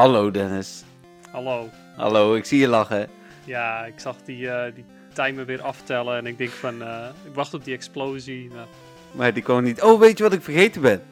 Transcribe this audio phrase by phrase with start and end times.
[0.00, 0.84] Hallo Dennis.
[1.30, 1.68] Hallo.
[1.96, 3.08] Hallo, ik zie je lachen.
[3.44, 7.34] Ja, ik zag die, eh, die timer weer aftellen en ik denk van, eh, ik
[7.34, 8.50] wacht op die explosie.
[9.12, 9.82] Maar die kwam niet.
[9.82, 11.02] Oh, weet je wat ik vergeten ben?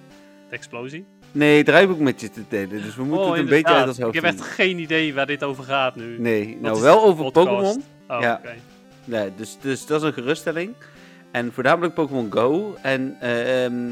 [0.48, 1.06] de explosie?
[1.32, 2.82] Nee, draaiboek met je te delen.
[2.82, 5.14] Dus we moeten oh, het een beetje uit ons hoofd Ik heb echt geen idee
[5.14, 6.18] waar dit over gaat nu.
[6.18, 7.30] Nee, Wat nou wel over?
[7.30, 7.82] Pokémon.
[8.08, 8.40] Oh, Ja.
[8.44, 8.54] oké.
[9.04, 10.74] Nee, dus, dus dat is een geruststelling.
[11.30, 12.76] En voornamelijk Pokémon Go.
[12.82, 13.90] En ehm,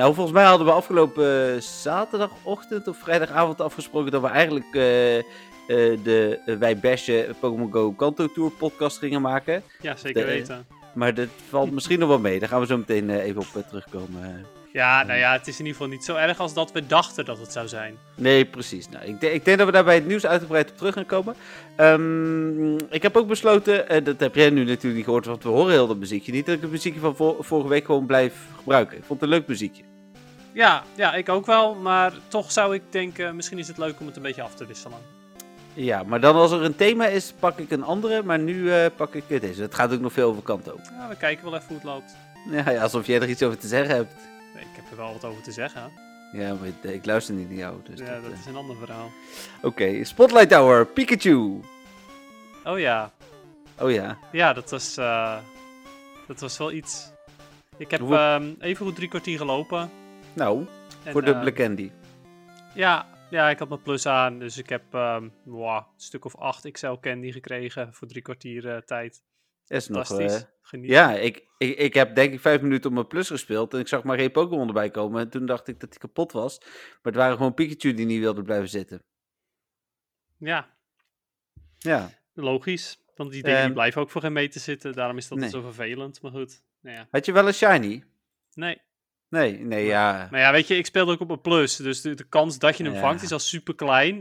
[0.00, 5.18] nou, volgens mij hadden we afgelopen eh, zaterdagochtend of vrijdagavond afgesproken dat we eigenlijk eh,
[5.18, 5.24] eh,
[5.66, 9.62] de Wij Bashen Pokémon Go Kanto Tour podcast gingen maken.
[9.80, 10.66] Ja, zeker De- weten.
[10.94, 12.38] Maar dat valt misschien nog wel mee.
[12.38, 14.46] Daar gaan we zo meteen even op terugkomen.
[14.72, 17.24] Ja, nou ja, het is in ieder geval niet zo erg als dat we dachten
[17.24, 17.94] dat het zou zijn.
[18.14, 18.88] Nee, precies.
[18.88, 21.06] Nou, ik, denk- ik denk dat we daar bij het nieuws uitgebreid op terug gaan
[21.06, 21.34] komen.
[21.76, 25.48] Ehm, ik heb ook besloten, en dat heb jij nu natuurlijk niet gehoord, want we
[25.48, 28.34] horen heel dat muziekje niet, dat ik het muziekje van vor- vorige week gewoon blijf
[28.56, 28.96] gebruiken.
[28.96, 29.82] Ik vond het een leuk muziekje.
[30.52, 34.06] Ja, ja, ik ook wel, maar toch zou ik denken, misschien is het leuk om
[34.06, 34.98] het een beetje af te wisselen.
[35.74, 38.86] Ja, maar dan als er een thema is, pak ik een andere, maar nu eh,
[38.96, 39.62] pak ik deze.
[39.62, 40.76] Het gaat ook nog veel over Kanto.
[40.98, 42.16] Ja, we kijken wel even hoe het loopt.
[42.50, 44.14] Ja, ja, alsof jij er iets over te zeggen hebt.
[44.54, 45.92] Nee, ik heb er wel wat over te zeggen.
[46.32, 47.76] Ja, maar ik- luister niet naar jou.
[47.84, 48.38] Dus ja, dat, dat eh.
[48.38, 49.10] is een ander verhaal.
[49.62, 51.60] Oké, Spotlight Tower, Pikachu.
[52.64, 53.10] Oh ja,
[53.80, 54.18] Oh ja.
[54.32, 55.36] ja, dat was, eh,
[56.26, 57.10] dat was wel iets.
[57.76, 59.90] Ik heb Hoe- ehm, even goed drie kwartier gelopen.
[60.36, 60.66] Nou,
[61.04, 61.90] En, voor de eh, Black Candy.
[62.74, 66.36] Ja, ja, ik had mijn plus aan, dus ik heb ehm, mwah, een stuk of
[66.36, 69.22] acht XL candy gekregen voor drie kwartier eh, tijd.
[69.66, 70.06] Is nog...
[70.06, 70.42] Fantastisch.
[70.42, 70.90] eh, Geniet.
[70.90, 73.74] Ja, ik, ik, ik heb denk ik vijf minuten op mijn plus gespeeld.
[73.74, 75.20] En ik zag maar geen Pokémon erbij komen.
[75.20, 76.58] En toen dacht ik dat hij kapot was.
[76.60, 79.02] Maar het waren gewoon Pikachu die niet wilde blijven zitten.
[80.38, 80.68] ja,
[81.78, 82.10] Ja.
[82.34, 82.98] logisch.
[83.14, 85.48] Want die dingen die Ehm, blijven ook voor geen meter zitten, daarom is dat nee.
[85.48, 86.22] zo vervelend.
[86.22, 87.06] Maar goed, nou ja.
[87.10, 88.04] Had je wel een shiny?
[88.54, 88.80] Nee.
[89.30, 90.28] Nee, nee, ja.
[90.30, 92.76] Maar ja, weet je, ik speelde ook op een plus, dus de, de kans dat
[92.76, 93.00] je hem Ja.
[93.00, 94.18] vangt is al super klein.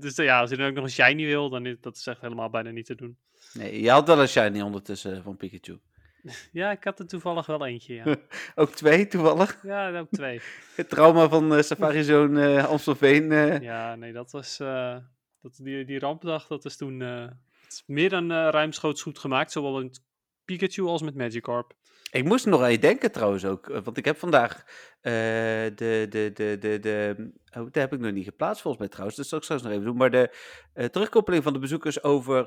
[0.00, 2.20] dus ja, als je dan ook nog een shiny wil, dan is dat is echt
[2.20, 3.16] helemaal bijna niet te doen.
[3.52, 5.78] Nee, je had wel een shiny ondertussen van Pikachu.
[6.52, 8.16] Ja, ik had er toevallig wel eentje, ja.
[8.54, 9.58] Ook twee toevallig.
[9.62, 10.40] Ja, ook twee.
[10.76, 13.32] Het trauma van eh, Safari Zone eh, Amstelveen.
[13.32, 13.60] eh.
[13.60, 14.60] Ja, nee, dat was.
[14.60, 14.96] eh,
[15.42, 17.02] dat, die, die rampdag, dat is toen.
[17.02, 17.24] eh,
[17.68, 20.00] is meer dan eh ruimschoots goed gemaakt, zowel met
[20.44, 21.74] Pikachu als met Magikarp.
[22.10, 23.68] Ik moest nog aan je denken trouwens ook.
[23.70, 24.62] eh, Want ik heb vandaag
[25.00, 28.90] eh, de, de, de, de, de, oh, dat heb ik nog niet geplaatst volgens mij
[28.92, 29.16] trouwens.
[29.16, 29.96] Dat zal ik straks nog even doen.
[29.96, 30.36] Maar de
[30.72, 32.46] eh, terugkoppeling van de bezoekers over,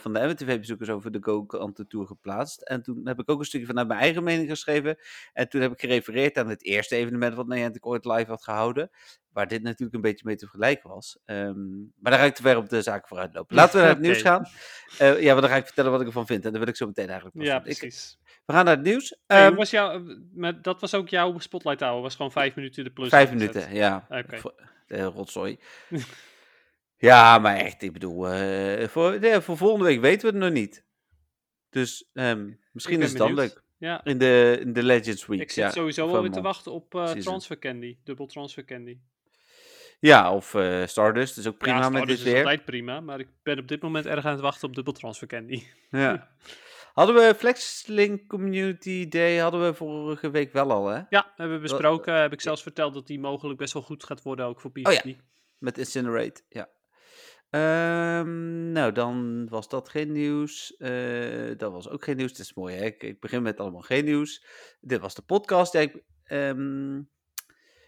[0.00, 2.60] van de MTV-bezoekers over de Go Kanto Tour geplaatst.
[2.62, 4.96] En toen heb ik ook een stukje vanuit mijn eigen mening geschreven.
[5.32, 8.90] En toen heb ik gerefereerd aan het eerste evenement wat Niantic ooit live had gehouden.
[9.32, 11.18] Waar dit natuurlijk een beetje mee te vergelijken was.
[11.24, 13.56] Ehm, maar daar ga ik te ver op de zaken vooruit lopen.
[13.56, 14.46] Laten we naar het nieuws gaan.
[15.20, 16.44] Ja, want dan ga ik vertellen wat ik ervan vind.
[16.44, 17.56] En dan wil ik zo meteen eigenlijk Ja.
[17.56, 18.18] Ik- precies.
[18.52, 19.16] We gaan naar het nieuws.
[19.26, 19.72] Hey, Ehm, was
[20.34, 23.08] maar dat was ook jouw Spotlight Hour, was gewoon vijf minuten de plus.
[23.08, 24.06] Vijf minuten, ja.
[24.86, 25.58] Eh, rotzooi.
[27.08, 30.52] ja, maar echt, ik bedoel, eh, voor, nee, voor volgende week weten we het nog
[30.52, 30.84] niet.
[31.70, 33.62] Dus ehm, misschien is het dan leuk.
[33.78, 35.40] Ja, In de, in de Legends Week.
[35.40, 37.22] ik zit ja, sowieso wel weer te wachten op eh, Season.
[37.22, 38.98] transfer candy, dubbel transfer candy.
[40.00, 42.42] Ja, of eh, Stardust, is ook prima ja, met dit Stardust is weer.
[42.42, 45.26] altijd prima, maar ik ben op dit moment erg aan het wachten op dubbel transfer
[45.26, 45.62] candy.
[45.90, 46.28] Ja.
[46.92, 51.00] Hadden we Flexlink Community Day, hadden we vorige week wel al, hè?
[51.08, 52.20] Ja, hebben we besproken.
[52.20, 54.86] heb ik zelfs verteld dat die mogelijk best wel goed gaat worden ook voor PvP.
[54.86, 55.14] Oh ja.
[55.58, 56.68] Met Incinerate, ja.
[57.50, 60.76] Ehm, nou, dan was dat geen nieuws.
[60.76, 62.30] Eh, dat was ook geen nieuws.
[62.30, 62.84] Het is mooi, hè?
[62.84, 64.44] Ik, ik begin met allemaal geen nieuws.
[64.80, 65.72] Dit was de podcast.
[65.72, 67.00] Ja, ik, ehm,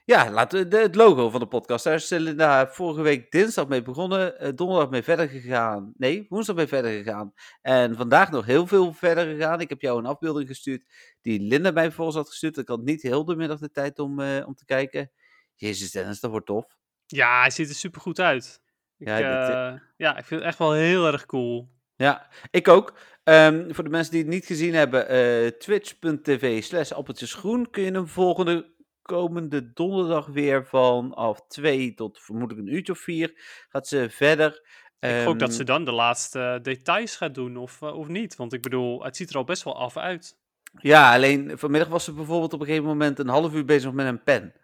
[0.04, 1.84] ja laten we het logo van de podcast.
[1.84, 4.38] Daar is Linda vorige week dinsdag mee begonnen.
[4.38, 5.92] eh, donderdag mee verder gegaan.
[5.96, 7.32] Nee, woensdag mee verder gegaan.
[7.62, 9.60] En vandaag nog heel veel verder gegaan.
[9.60, 10.82] Ik heb jou een afbeelding gestuurd
[11.20, 12.56] die Linda mij vervolgens had gestuurd.
[12.58, 15.10] Ik had niet heel de middag de tijd om, eh, om te kijken.
[15.54, 16.76] Jezus Dennis, dat wordt tof.
[17.06, 18.62] Ja, hij ziet er super goed uit.
[18.98, 21.72] Ik, Ja, ja, dit, ja, ik vind het echt wel heel erg cool.
[21.96, 22.98] Ja, ik ook.
[23.24, 27.90] Ehm, voor de mensen die het niet gezien hebben, eh, twitch.tv slash appeltjesgroen kun je
[27.90, 28.73] hem volgende
[29.04, 33.32] komende donderdag weer vanaf 2 tot vermoedelijk een uurtje of 4
[33.68, 34.66] gaat ze verder.
[35.00, 38.08] ik hoop dat Ehm, ze dan de laatste eh, details gaat doen, of, eh, of
[38.08, 38.36] niet.
[38.36, 40.38] Want ik bedoel, het ziet er al best wel af uit.
[40.80, 44.06] Ja, alleen vanmiddag was ze bijvoorbeeld op een gegeven moment een half uur bezig met
[44.06, 44.54] een pen.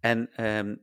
[0.00, 0.74] En ehm,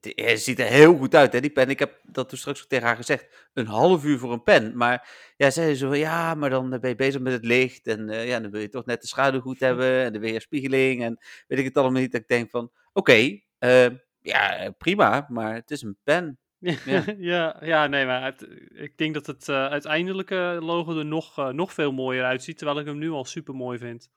[0.00, 1.68] het, het ziet er heel goed uit, hè, die pen.
[1.70, 3.48] Ik heb dat toen straks ook tegen haar gezegd.
[3.54, 4.76] Een half uur voor een pen.
[4.76, 7.86] Maar ja, zei ze zo van, ja, maar dan ben je bezig met het licht.
[7.86, 10.04] En eh, ja, dan wil je toch net de schaduw goed hebben.
[10.04, 11.02] En de weerspiegeling.
[11.02, 12.12] En weet ik het allemaal niet.
[12.12, 13.86] Dat ik denk van, oké, eh,
[14.20, 15.26] ja, prima.
[15.28, 16.38] Maar het is een pen.
[16.58, 21.38] Ja, ja, ja, nee, maar het- ik denk dat het eh, uiteindelijke logo er nog,
[21.38, 22.56] eh, nog veel mooier uitziet.
[22.58, 24.10] Terwijl ik hem nu al super mooi vind.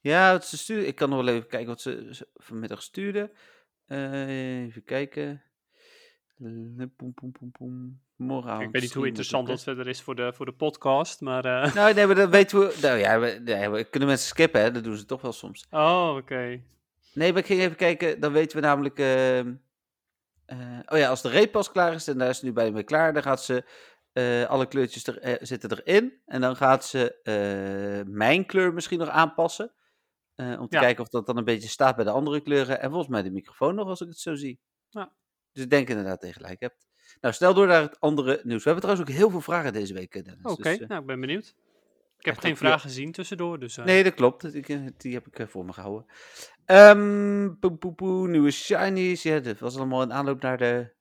[0.00, 0.86] Ja, wat ze stuurde.
[0.86, 3.30] Ik kan nog wel even kijken wat ze, ze vanmiddag stuurde.
[3.88, 5.42] Eh, even kijken.
[6.38, 8.00] Poem, poem, poem, poem.
[8.16, 8.64] Morgenavond.
[8.66, 11.44] Ik weet niet hoe interessant dat verder is voor de, voor de podcast, maar...
[11.44, 12.78] eh, Nou, nee, maar dat weten we.
[12.82, 14.70] Nou ja, we, nee, we kunnen mensen skippen, hè?
[14.70, 15.66] Dat doen ze toch wel soms.
[15.70, 16.60] Oh, oké.
[17.14, 18.20] Nee, maar ik ging even kijken.
[18.20, 18.98] Dan weten we namelijk.
[18.98, 19.52] ehm,
[20.46, 22.82] eh, oh ja, als de reeppas klaar is, en daar is het nu bij mee
[22.82, 23.64] klaar, dan gaat ze.
[24.48, 26.12] alle kleurtjes er, zitten erin.
[26.26, 29.70] En dan gaat ze mijn kleur misschien nog aanpassen.
[30.38, 30.82] Eh, om te Ja.
[30.82, 32.80] kijken of dat dan een beetje staat bij de andere kleuren.
[32.80, 34.60] En volgens mij de microfoon nog, als ik het zo zie.
[34.88, 35.12] Ja.
[35.52, 36.86] Dus ik denk inderdaad dat je gelijk hebt.
[37.20, 38.64] Nou, snel door naar het andere nieuws.
[38.64, 40.44] We hebben trouwens ook heel veel vragen deze week, eh, Dennis.
[40.44, 41.54] Oké, Dus, eh, nou, ik ben benieuwd.
[42.18, 43.76] Ik heb geen vragen gezien tussendoor, dus...
[43.76, 44.52] Nee, dat klopt.
[44.52, 46.06] Die, die heb ik voor me gehouden.
[46.64, 49.22] Ehm poe, poe, poe, nieuwe shinies.
[49.22, 50.92] Ja, dat was allemaal een aanloop naar de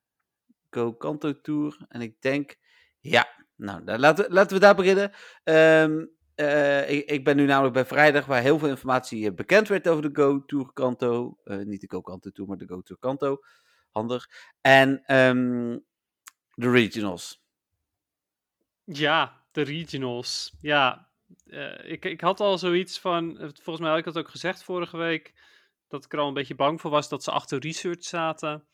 [0.69, 1.85] Go Kanto Tour.
[1.87, 2.55] En ik denk,
[2.99, 5.11] ja, nou, laten, we, laten we daar beginnen.
[5.43, 6.05] Ehm,
[6.37, 9.87] eh, ik, ik ben nu namelijk bij vrijdag, waar heel veel informatie eh, bekend werd
[9.87, 11.37] over de Go Tour Kanto.
[11.43, 13.39] Eh, niet de Go Kanto Tour, maar de Go Tour Kanto.
[13.91, 14.29] Handig.
[14.61, 15.77] En ehm,
[16.53, 17.43] de regionals.
[18.83, 20.57] Ja, de regionals.
[20.61, 21.09] Ja,
[21.83, 23.35] ik, ik had al zoiets van.
[23.37, 25.33] Volgens mij had ik dat ook gezegd vorige week.
[25.87, 28.67] Dat ik er al een beetje bang voor was dat ze achter research zaten.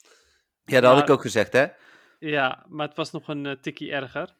[0.65, 1.67] Ja, dat had ik ook gezegd, hè?
[2.19, 4.35] Ja, maar het was nog een uh, tikkie erger.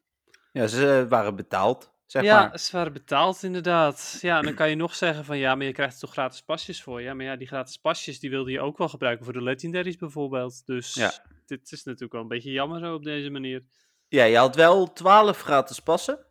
[0.51, 2.59] Ja, ze waren betaald, zeg ja, maar.
[2.59, 4.17] ze waren betaald inderdaad.
[4.21, 6.41] Ja, en dan kan je nog zeggen van ja, maar je krijgt er toch gratis
[6.41, 7.01] pasjes voor.
[7.01, 9.97] Ja, maar ja, die gratis pasjes die wilde je ook wel gebruiken voor de legendaries
[9.97, 10.65] bijvoorbeeld.
[10.65, 11.11] Dus Ja.
[11.45, 13.63] dit is natuurlijk wel een beetje jammer zo op deze manier.
[14.07, 16.25] Ja, je had wel 12 gratis passen.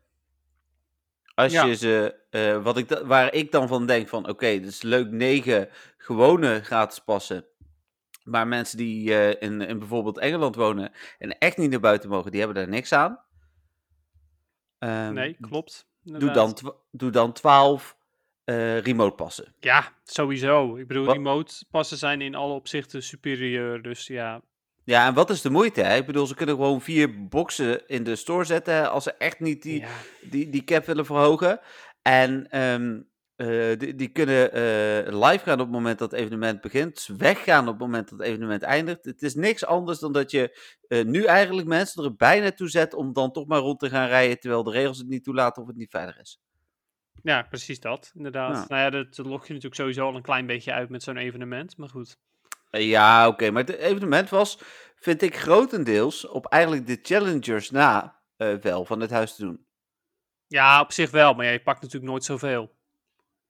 [1.35, 1.65] Als Ja.
[1.65, 5.11] je ze, eh, wat ik waar ik dan van denk van, oké, dat is leuk,
[5.11, 7.47] 9 gewone gratis passen.
[8.25, 12.31] Maar mensen die eh, in, in bijvoorbeeld Engeland wonen en echt niet naar buiten mogen,
[12.31, 13.21] die hebben daar niks aan.
[14.82, 15.87] Ehm, Nee, klopt.
[16.02, 16.56] Doe dan,
[16.90, 17.96] doe dan 12
[18.44, 19.55] eh, remote passen.
[19.61, 20.76] Ja, sowieso.
[20.76, 23.82] Ik bedoel, Wat- remote passen zijn in alle opzichten superieur.
[23.82, 24.40] Dus ja,
[24.84, 25.81] Ja, en wat is de moeite?
[25.82, 25.96] Hè?
[25.96, 29.62] Ik bedoel, ze kunnen gewoon vier boxen in de store zetten als ze echt niet
[29.62, 29.88] die, ja.
[30.23, 31.61] die, die cap willen verhogen.
[32.02, 33.00] En ehm,
[33.43, 36.94] eh, die, die kunnen eh, live gaan op het moment dat het evenement begint.
[36.94, 39.05] Dus weggaan op het moment dat het evenement eindigt.
[39.05, 40.59] Het is niks anders dan dat je
[40.89, 44.09] eh, nu eigenlijk mensen er bijna toe zet om dan toch maar rond te gaan
[44.09, 44.41] rijden.
[44.41, 46.41] Terwijl de regels het niet toelaten of het niet veilig is.
[47.23, 48.56] ja, precies dat, inderdaad.
[48.56, 48.65] Ja.
[48.69, 51.17] Nou ja, dat, dat lok je natuurlijk sowieso al een klein beetje uit met zo'n
[51.17, 51.77] evenement.
[51.77, 52.17] Maar goed.
[52.71, 53.50] Ja, oké.
[53.50, 54.59] maar het evenement was,
[54.97, 58.21] vind ik, grotendeels op eigenlijk de challengers na
[58.61, 59.67] wel van het huis te doen.
[60.47, 61.35] Ja, op zich wel.
[61.35, 62.81] Maar ja, je pakt natuurlijk nooit zoveel.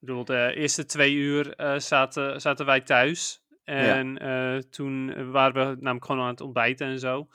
[0.02, 3.42] Ik bedoel, de eerste twee uur eh, zaten, zaten wij thuis.
[3.64, 7.28] En eh, toen waren we namelijk gewoon aan het ontbijten en zo.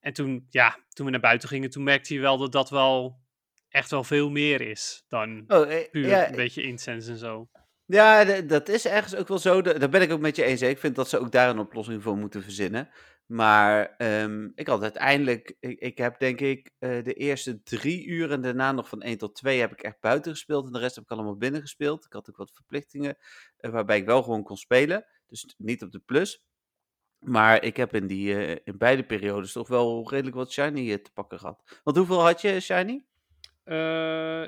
[0.00, 3.20] En toen, ja, toen we naar buiten gingen, toen merkte je wel dat dat wel
[3.68, 7.48] echt wel veel meer is dan Oh, eh, puur ja, een beetje incense en zo.
[7.84, 9.62] Ja, dat is ergens ook wel zo.
[9.62, 10.60] Da- Daar ben ik ook met je eens.
[10.60, 10.66] hè.
[10.68, 12.88] Ik vind dat ze ook daar een oplossing voor moeten verzinnen.
[13.28, 18.40] Maar ehm, ik had uiteindelijk, ik, heb denk ik eh, de eerste drie uur en
[18.40, 20.66] daarna nog van 1 tot 2 heb ik echt buiten gespeeld.
[20.66, 22.04] En de rest heb ik allemaal binnen gespeeld.
[22.04, 23.16] Ik had ook wat verplichtingen
[23.56, 25.06] eh, waarbij ik wel gewoon kon spelen.
[25.26, 26.42] Dus niet op de plus.
[27.18, 31.12] Maar ik heb in, die, eh, in beide periodes toch wel redelijk wat shiny te
[31.12, 31.80] pakken gehad.
[31.84, 33.04] Want hoeveel had je shiny?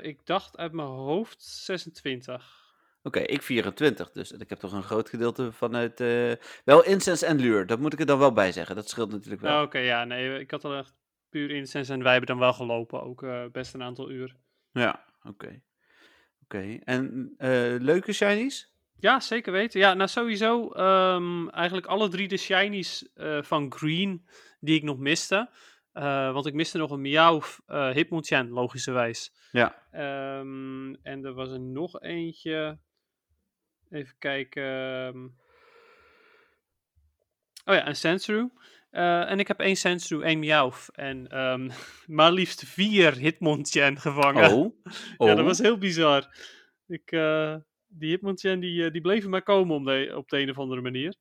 [0.01, 2.60] Ik dacht uit mijn hoofd 26.
[3.03, 4.33] Oké, ik 24 dus.
[4.33, 5.99] En ik heb toch een groot gedeelte vanuit...
[5.99, 6.31] eh,
[6.65, 8.75] wel incense en lure, dat moet ik er dan wel bij zeggen.
[8.75, 9.55] Dat scheelt natuurlijk wel.
[9.57, 10.93] Oh, Oké, ja, nee, ik had al echt
[11.29, 14.35] puur incense en wij hebben dan wel gelopen, ook eh, best een aantal uur.
[14.71, 15.61] Ja, oké.
[16.43, 18.73] Oké, en eh, leuke shinies?
[18.99, 19.79] Ja, zeker weten.
[19.79, 23.09] Ja, nou sowieso ehm, eigenlijk alle drie de shinies
[23.41, 24.27] van Green
[24.59, 25.49] die ik nog miste.
[26.33, 29.33] Want ik miste nog een Meowth uh, Hitmonchan, logischerwijs.
[29.51, 29.75] Ja.
[29.91, 32.79] Ehm, en er was er nog eentje.
[33.91, 34.63] Even kijken.
[34.63, 35.23] ehm.
[37.65, 38.49] Oh ja, een Sensru.
[38.91, 40.89] Uh, en ik heb één Sensru, één Meowth.
[40.91, 41.69] En ehm,
[42.17, 44.51] maar liefst vier Hitmonchan gevangen.
[44.51, 44.59] Oh.
[45.17, 45.27] oh.
[45.27, 46.35] Ja, dat was heel bizar.
[46.87, 47.55] Ik, uh,
[47.87, 50.81] die Hitmonchan die, uh, die bleven maar komen om de, op de een of andere
[50.81, 51.15] manier.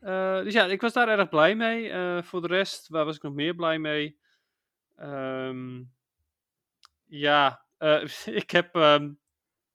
[0.00, 1.92] Uh, dus ja, ik was daar erg blij mee.
[2.22, 4.18] Voor de rest, waar was ik nog meer blij mee?
[4.98, 5.92] Um,
[7.06, 7.64] ja,
[8.42, 9.18] ik heb um,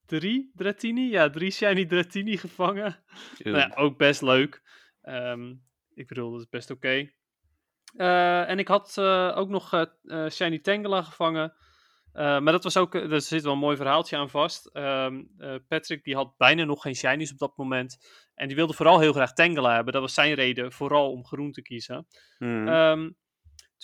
[0.05, 3.03] drie Dratini, ja, drie Shiny Dratini gevangen.
[3.43, 4.61] nou ja, ook best leuk.
[5.03, 6.87] Um, ik bedoel, dat is best oké.
[6.87, 7.13] Okay.
[7.97, 8.99] Uh, en ik had
[9.35, 9.87] ook nog
[10.29, 11.53] Shiny Tangela gevangen.
[12.15, 14.69] Uh, maar dat was ook, er zit wel een mooi verhaaltje aan vast.
[14.73, 17.97] Um, uh, Patrick die had bijna nog geen shinies op dat moment.
[18.33, 19.93] En die wilde vooral heel graag Tangela hebben.
[19.93, 22.07] Dat was zijn reden, vooral om groen te kiezen.
[22.37, 22.67] Mm.
[22.67, 23.17] Um,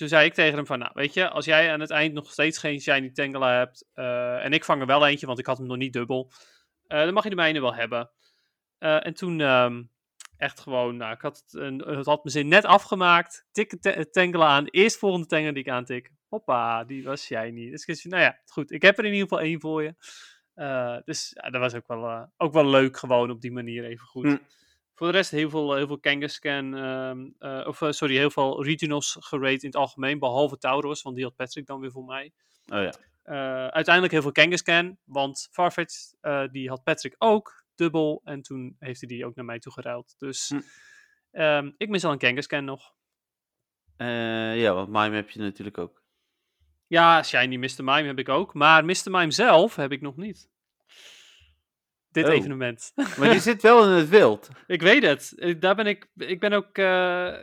[0.01, 2.31] toen zei ik tegen hem van, nou weet je, als jij aan het eind nog
[2.31, 3.89] steeds geen shiny Tangela hebt.
[3.96, 6.31] Uh, en ik vang er wel eentje, want ik had hem nog niet dubbel.
[6.88, 8.12] dan mag je de mijne wel hebben.
[8.77, 9.91] en toen um,
[10.38, 13.48] echt gewoon, nou, ik had het, had mijn zin net afgemaakt.
[13.51, 14.65] Tik het aan.
[14.65, 16.12] Eerst volgende tengel die ik aantik.
[16.29, 17.70] Hoppa, die was shiny.
[17.70, 18.72] Dus ik zei, nou ja, goed.
[18.72, 19.96] Ik heb er in ieder geval één voor je.
[20.53, 23.84] Eh, dus ja, dat was ook wel, eh, ook wel leuk gewoon op die manier
[23.84, 24.25] even goed.
[24.25, 24.38] Hm.
[25.01, 28.63] Voor de rest heel veel, heel veel Kangaskhan, ehm, eh, of eh, sorry, heel veel
[28.63, 30.20] regionals gerate in het algemeen.
[30.20, 32.31] Behalve Tauros, want die had Patrick dan weer voor mij.
[32.65, 32.93] Oh ja.
[33.24, 38.75] Eh, uiteindelijk heel veel Kangaskhan, want Farfetch eh, die had Patrick ook dubbel en toen
[38.79, 40.15] heeft hij die ook naar mij toe geruild.
[40.17, 40.62] Dus Hm.
[41.31, 42.93] ehm, ik mis al een Kangaskhan nog.
[43.98, 46.03] Eh, ja, want Mime heb je natuurlijk ook.
[46.88, 47.84] Ja, Shiny Mr.
[47.84, 49.12] Mime heb ik ook, maar Mr.
[49.12, 50.50] Mime zelf heb ik nog niet.
[52.12, 52.32] Dit Oh.
[52.34, 52.91] evenement.
[53.18, 54.50] Maar die zit wel in het wild.
[54.68, 55.56] ik weet het.
[55.60, 56.86] Daar ben ik, ik ben ook, eh,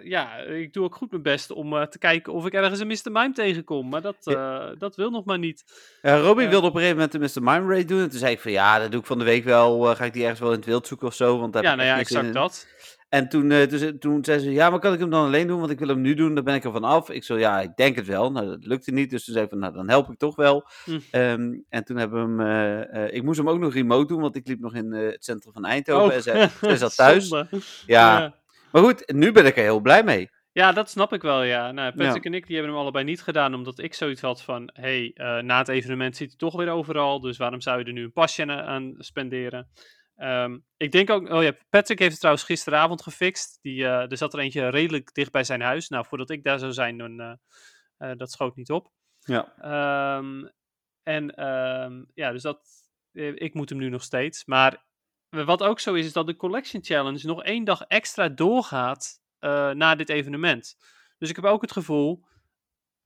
[0.05, 2.87] ja, ik doe ook goed mijn best om eh, te kijken of ik ergens een
[2.87, 2.99] Mr.
[3.13, 5.65] Mime tegenkom, maar dat, eh, dat wil nog maar niet.
[6.03, 7.51] Robin wilde op een gegeven moment de Mr.
[7.53, 8.01] Mime Raid doen.
[8.01, 9.95] En toen zei ik van ja, dat doe ik van de week wel.
[9.95, 11.39] ga ik die ergens wel in het wild zoeken of zo?
[11.39, 12.33] Want daar Ja, heb ik nou ja, exact in.
[12.33, 12.67] dat.
[13.09, 15.59] En toen, eh, toen, toen zei ze, ja, maar kan ik hem dan alleen doen?
[15.59, 17.11] Want ik wil hem nu doen, dan ben ik er van af.
[17.11, 18.33] Ik zo, ja, ik denk het wel.
[18.33, 19.11] Nou, dat lukte niet.
[19.11, 20.69] Dus toen zei ik van, nou, dan help ik toch wel.
[20.85, 20.99] Hm.
[21.11, 24.21] Ehm, en toen hebben we hem, eh, eh, ik moest hem ook nog remote doen,
[24.21, 26.15] want ik liep nog in het centrum van Eindhoven.
[26.15, 27.33] En zij, zij zat thuis.
[27.33, 27.53] Oh.
[27.87, 28.35] Ja, ja.
[28.73, 30.31] maar goed, nu ben ik er heel blij mee.
[30.53, 31.73] Ja, dat snap ik wel, ja.
[31.73, 34.71] Nou, Patrick en ik die hebben hem allebei niet gedaan, omdat ik zoiets had van...
[34.73, 35.11] hey,
[35.43, 38.13] na het evenement zit hij toch weer overal, dus waarom zou je er nu een
[38.13, 39.69] pasje aan spenderen?
[40.19, 41.31] Ehm, ik denk ook...
[41.31, 43.59] Oh ja, Patrick heeft het trouwens gisteravond gefixt.
[43.63, 45.89] Die, eh, er zat er eentje redelijk dicht bij zijn huis.
[45.89, 47.21] Nou, voordat ik daar zou zijn, dan...
[47.97, 48.93] eh, dat schoot niet op.
[49.19, 49.55] Ja.
[49.57, 50.47] Ehm,
[51.03, 52.61] en ehm, ja, dus dat...
[53.35, 54.45] ik moet hem nu nog steeds.
[54.45, 54.85] Maar
[55.29, 59.21] wat ook zo is, is dat de Collection Challenge nog één dag extra doorgaat
[59.75, 60.77] na dit evenement.
[61.19, 62.25] Dus ik heb ook het gevoel,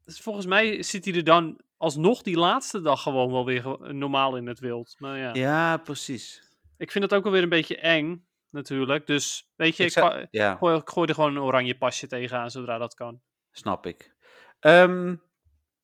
[0.05, 4.37] dus volgens mij zit hij er dan alsnog die laatste dag gewoon wel weer normaal
[4.37, 4.95] in het wild.
[4.99, 6.52] Maar ja, Ja, precies.
[6.77, 9.07] Ik vind het ook alweer een beetje eng, natuurlijk.
[9.07, 11.79] Dus weet je, Ik ik, zou- pa- Ja, gooi, ik gooi er gewoon een oranje
[11.79, 13.21] pasje tegenaan zodra dat kan.
[13.51, 14.15] snap ik.
[14.61, 15.17] Ehm,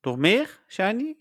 [0.01, 1.17] nog meer, Shiny?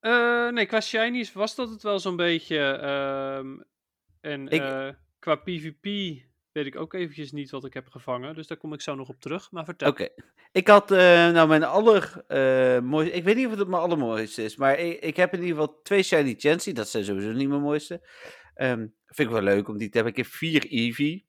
[0.00, 2.58] Eh, nee, qua shinies was dat het wel zo'n beetje.
[2.58, 3.58] ehm,
[4.20, 5.84] en Ik- eh, qua PvP
[6.52, 8.34] weet ik ook eventjes niet wat ik heb gevangen.
[8.34, 9.50] Dus daar kom ik zo nog op terug.
[9.50, 9.88] Maar vertel.
[9.88, 10.08] Oké.
[10.52, 10.98] Ik had, eh,
[11.30, 13.14] nou, mijn aller eh, mooiste.
[13.16, 15.80] Ik weet niet of het mijn allermooiste is, maar ik, ik heb in ieder geval
[15.82, 16.72] twee Shiny Chansey.
[16.72, 18.00] Dat zijn sowieso niet mijn mooiste.
[18.54, 20.12] Ehm, vind ik wel leuk, om die te hebben.
[20.16, 21.26] Ik heb vier Eevee.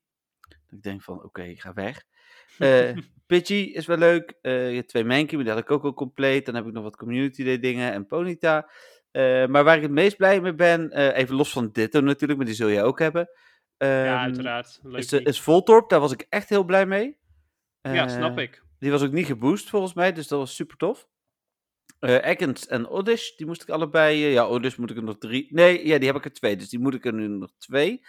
[0.70, 2.02] Ik denk van, oké, ik ga weg.
[2.58, 4.34] Eh Pidgey is wel leuk.
[4.42, 6.46] Je hebt twee Mankey, maar die had ik ook al compleet.
[6.46, 8.70] Dan heb ik nog wat Community Day dingen en Ponyta.
[9.12, 12.48] Eh, maar waar ik het meest blij mee ben, even los van Ditto natuurlijk, maar
[12.48, 13.28] die zul je ook hebben.
[13.76, 14.80] ja, ehm, uiteraard.
[14.82, 14.98] Leuk.
[14.98, 17.18] Is, is Voltorb, daar was ik echt heel blij mee.
[17.80, 18.62] ja, snap ik.
[18.78, 21.08] die was ook niet geboost volgens mij, dus dat was super tof.
[22.00, 24.24] Ekans en Oddish, die moest ik allebei.
[24.24, 25.46] eh, ja, Oddish moet ik er nog drie.
[25.50, 28.00] Nee, ja, die heb ik er twee, dus die moet ik er nu nog twee.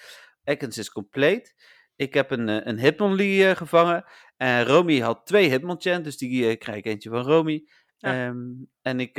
[0.43, 1.55] Ekans is compleet.
[1.95, 4.05] Ik heb een, eh, een Hitmonlee gevangen.
[4.37, 7.67] En Romy had twee Hitmonchan, dus die krijg ik eentje van Romy.
[7.97, 8.25] Ja.
[8.27, 8.37] Ehm,
[8.81, 9.17] en ik,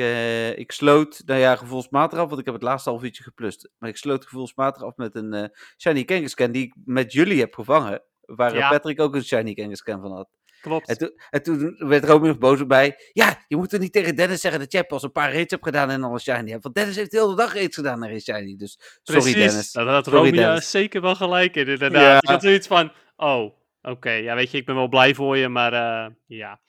[0.59, 3.71] ik sloot, nou ja, gevoelsmatig af, want ik heb het laatste half uurtje geplust.
[3.79, 8.03] Maar ik sloot gevoelsmatig af met een Shiny Kangaskhan die ik met jullie heb gevangen.
[8.21, 8.69] Waar Ja.
[8.71, 10.29] Patrick ook een Shiny Kangaskhan van had.
[10.65, 10.89] Klopt.
[10.89, 12.97] En toen, en toen werd Romy nog boos bij.
[13.13, 15.65] Ja, je moet er niet tegen Dennis zeggen dat jij pas een paar raids hebt
[15.65, 16.63] gedaan en dan een shiny hebt.
[16.63, 18.57] Want Dennis heeft de hele dag raids gedaan en geen shiny.
[18.57, 19.35] Dus sorry Precies.
[19.51, 19.73] Dennis.
[19.73, 20.71] Nou, daar had Sorry, Romeo Dennis.
[20.71, 22.03] zeker wel gelijk in, inderdaad.
[22.03, 22.17] Ja.
[22.17, 23.53] Ik had zoiets van, oh,
[23.83, 26.61] oké, ja, weet je, ik ben wel blij voor je, maar eh, ja.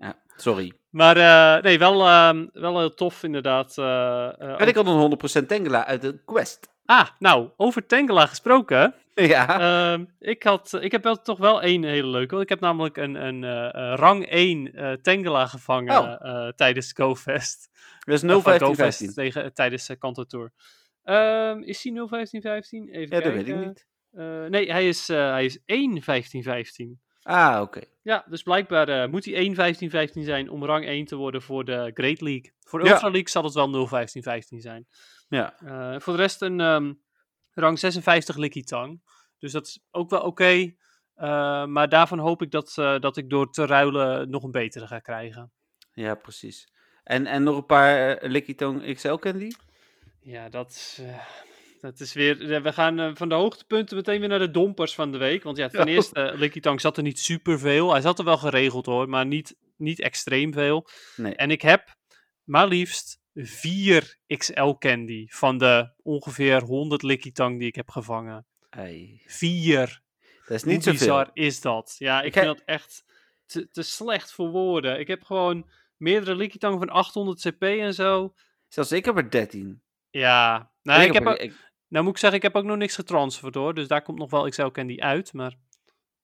[0.00, 0.72] Ja, sorry.
[0.90, 3.78] maar eh, nee, wel, ehm, wel heel tof inderdaad.
[3.78, 6.70] eh, En ik had een 100% Tengela uit de quest.
[6.84, 8.94] Ah, nou, over Tengela gesproken.
[9.34, 9.60] Ja.
[9.92, 12.40] Ehm, ik, had, ik heb wel, toch wel één hele leuke.
[12.40, 16.16] Ik heb namelijk een, een eh, eh, rang 1 eh Tengela gevangen Oh.
[16.46, 17.70] eh, tijdens GoFest.
[18.04, 19.06] dat is Of, eh, 01515.
[19.06, 20.52] GoFest tegen, eh, tijdens de Kanto Tour.
[21.02, 22.88] Ehm, is hij 01515?
[22.88, 23.34] Even Ja, kijken.
[23.36, 23.86] dat weet ik niet.
[24.12, 27.00] Eh, nee, hij is, eh hij is 11515.
[27.22, 27.80] Ah, oké.
[28.02, 31.90] Ja, dus blijkbaar eh, moet hij 11515 zijn om rang 1 te worden voor de
[31.94, 32.52] Great League.
[32.60, 32.92] Voor de Ja.
[32.92, 34.86] Ultra League zal het wel 01515 zijn.
[35.28, 35.54] Ja.
[35.64, 36.92] Eh, voor de rest een ehm,
[37.54, 39.02] rang 56 Licky Tang.
[39.38, 40.72] Dus dat is ook wel oké.
[41.14, 44.86] Eh, maar daarvan hoop ik dat, eh, dat ik door te ruilen nog een betere
[44.86, 45.52] ga krijgen.
[45.92, 46.70] ja, precies.
[47.04, 49.50] En, en nog een paar uh, Tong XL candy?
[50.20, 51.18] Ja, dat is, eh,
[51.80, 52.52] dat is weer...
[52.52, 55.42] eh, we gaan eh, van de hoogtepunten meteen weer naar de dompers van de week.
[55.42, 55.92] Want ja, ten Ja.
[55.92, 57.92] eerste, uh, Licky Tang zat er niet super veel.
[57.92, 60.88] Hij zat er wel geregeld hoor, maar niet, niet extreem veel.
[61.16, 61.34] Nee.
[61.36, 61.96] En ik heb
[62.44, 68.46] maar liefst vier XL candy van de ongeveer 100 Licky Tang die ik heb gevangen.
[68.70, 69.22] Ei.
[69.26, 70.00] Vier.
[70.46, 70.98] Dat is Hoe niet zoveel.
[70.98, 71.94] bizar is dat?
[71.98, 73.04] Ja, ik, Ik vind heb- dat echt
[73.46, 75.00] te, te slecht voor woorden.
[75.00, 78.34] Ik heb gewoon meerdere Likitang van 800 CP en zo.
[78.68, 79.82] Zelfs ik heb er 13.
[80.10, 81.50] Ja, nou, ik, heb er- ook,
[81.88, 83.74] Nou moet ik zeggen, ik heb ook nog niks getransferd hoor.
[83.74, 85.32] Dus daar komt nog wel XL Candy uit.
[85.32, 85.54] Maar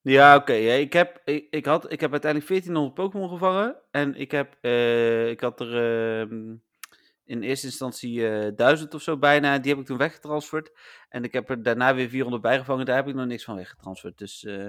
[0.00, 0.52] Ja, oké.
[0.52, 3.76] ik, heb, ik, ik, had, ik heb uiteindelijk 1400 Pokémon gevangen.
[3.90, 5.74] En ik, heb, eh, ik had er
[6.20, 6.54] ehm,
[7.28, 9.58] in eerste instantie eh 1000 of zo bijna.
[9.58, 10.70] Die heb ik toen weggetransferd.
[11.08, 12.86] En ik heb er daarna weer 400 bijgevangen.
[12.86, 14.18] Daar heb ik nog niks van weggetransferd.
[14.18, 14.68] Dus, eh,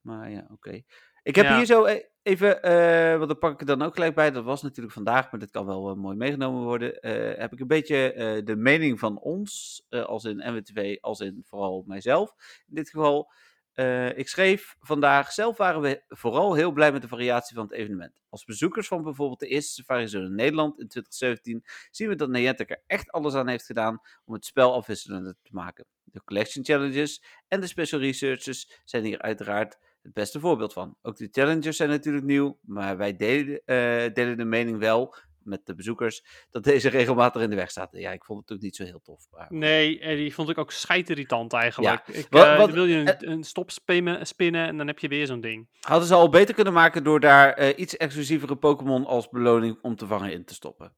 [0.00, 0.82] maar ja, oké.
[1.22, 1.56] Ik heb Ja.
[1.56, 4.30] hier zo e- even, eh want dan pak ik er dan ook gelijk bij.
[4.30, 6.96] Dat was natuurlijk vandaag, maar dit kan wel mooi meegenomen worden.
[7.38, 12.34] heb ik een beetje de mening van ons, als in NWTV, als in vooral mijzelf.
[12.68, 13.32] In dit geval,
[13.74, 17.72] eh, ik schreef vandaag, zelf waren we vooral heel blij met de variatie van het
[17.72, 18.20] evenement.
[18.28, 22.28] Als bezoekers van bijvoorbeeld de eerste Safari Zone in Nederland in 2017 zien we dat
[22.28, 25.86] Niantic er echt alles aan heeft gedaan om het spel afwisselender te maken.
[26.04, 30.96] De collection challenges en de special researches zijn hier uiteraard het beste voorbeeld van.
[31.02, 35.14] Ook de challenges zijn natuurlijk nieuw, maar wij delen, eh, delen de mening wel
[35.44, 38.00] met de bezoekers dat deze regelmatig in de weg zaten.
[38.00, 39.26] Ja, ik vond het ook niet zo heel tof.
[39.30, 39.46] Maar...
[39.50, 42.08] nee, en die vond ik ook scheidirritant eigenlijk.
[42.08, 44.98] Ik, Wat- eh, wat- wil je eh, een, een stop spinnen, spinnen en dan heb
[44.98, 45.68] je weer zo'n ding.
[45.80, 49.96] Hadden ze al beter kunnen maken door daar eh, iets exclusievere Pokémon als beloning om
[49.96, 50.92] te vangen in te stoppen.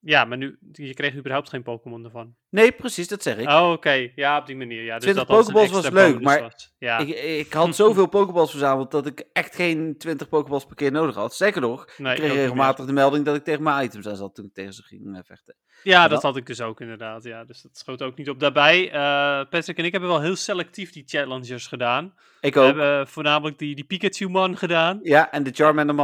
[0.00, 2.34] Ja, maar nu, je kreeg überhaupt geen Pokémon ervan.
[2.50, 3.48] Nee, precies, dat zeg ik.
[3.48, 4.10] Oh, oké.
[4.14, 4.82] Ja, op die manier.
[4.84, 6.74] Ja, dus 20 dat als een Pokéballs was leuk, maar was.
[6.78, 10.92] Ja, Ik, ik had zoveel Pokéballs verzameld dat ik echt geen 20 Pokéballs per keer
[10.92, 11.34] nodig had.
[11.34, 14.34] Zeker nog, nee, ik kreeg regelmatig de melding dat ik tegen mijn items aan zat
[14.34, 15.56] toen ik tegen ze ging eh, vechten.
[15.82, 17.24] Ja, dat had ik dus ook inderdaad.
[17.24, 18.40] Ja, dus dat schoot ook niet op.
[18.40, 22.14] Daarbij, eh, Patrick en ik hebben wel heel selectief die challengers gedaan.
[22.40, 22.66] Ik We ook.
[22.66, 24.98] hebben voornamelijk die, die Pikachu-man gedaan.
[25.02, 25.94] Ja, en de Charmander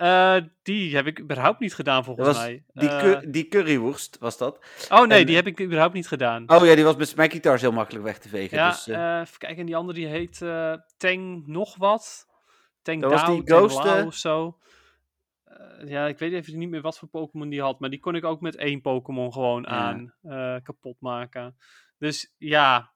[0.00, 2.64] Eh, die heb ik überhaupt niet gedaan volgens was mij.
[2.72, 4.58] Die, cu- die curryworst was dat.
[4.88, 6.50] oh nee, en- die heb ik überhaupt niet gedaan.
[6.50, 8.56] Oh ja, die was met Smackitars heel makkelijk weg te vegen.
[8.58, 9.58] ja, dus, eh, even kijken.
[9.58, 10.38] En die andere die heet
[10.96, 12.26] Tang nog wat.
[12.82, 14.58] Tang Dat was Dao, die Tang ghost, Lao of zo.
[15.84, 17.80] Ja, ik weet even niet meer wat voor Pokémon die had.
[17.80, 19.68] Maar die kon ik ook met één Pokémon gewoon Ja.
[19.68, 20.14] aan
[20.62, 21.56] kapot maken.
[21.98, 22.92] Dus ja,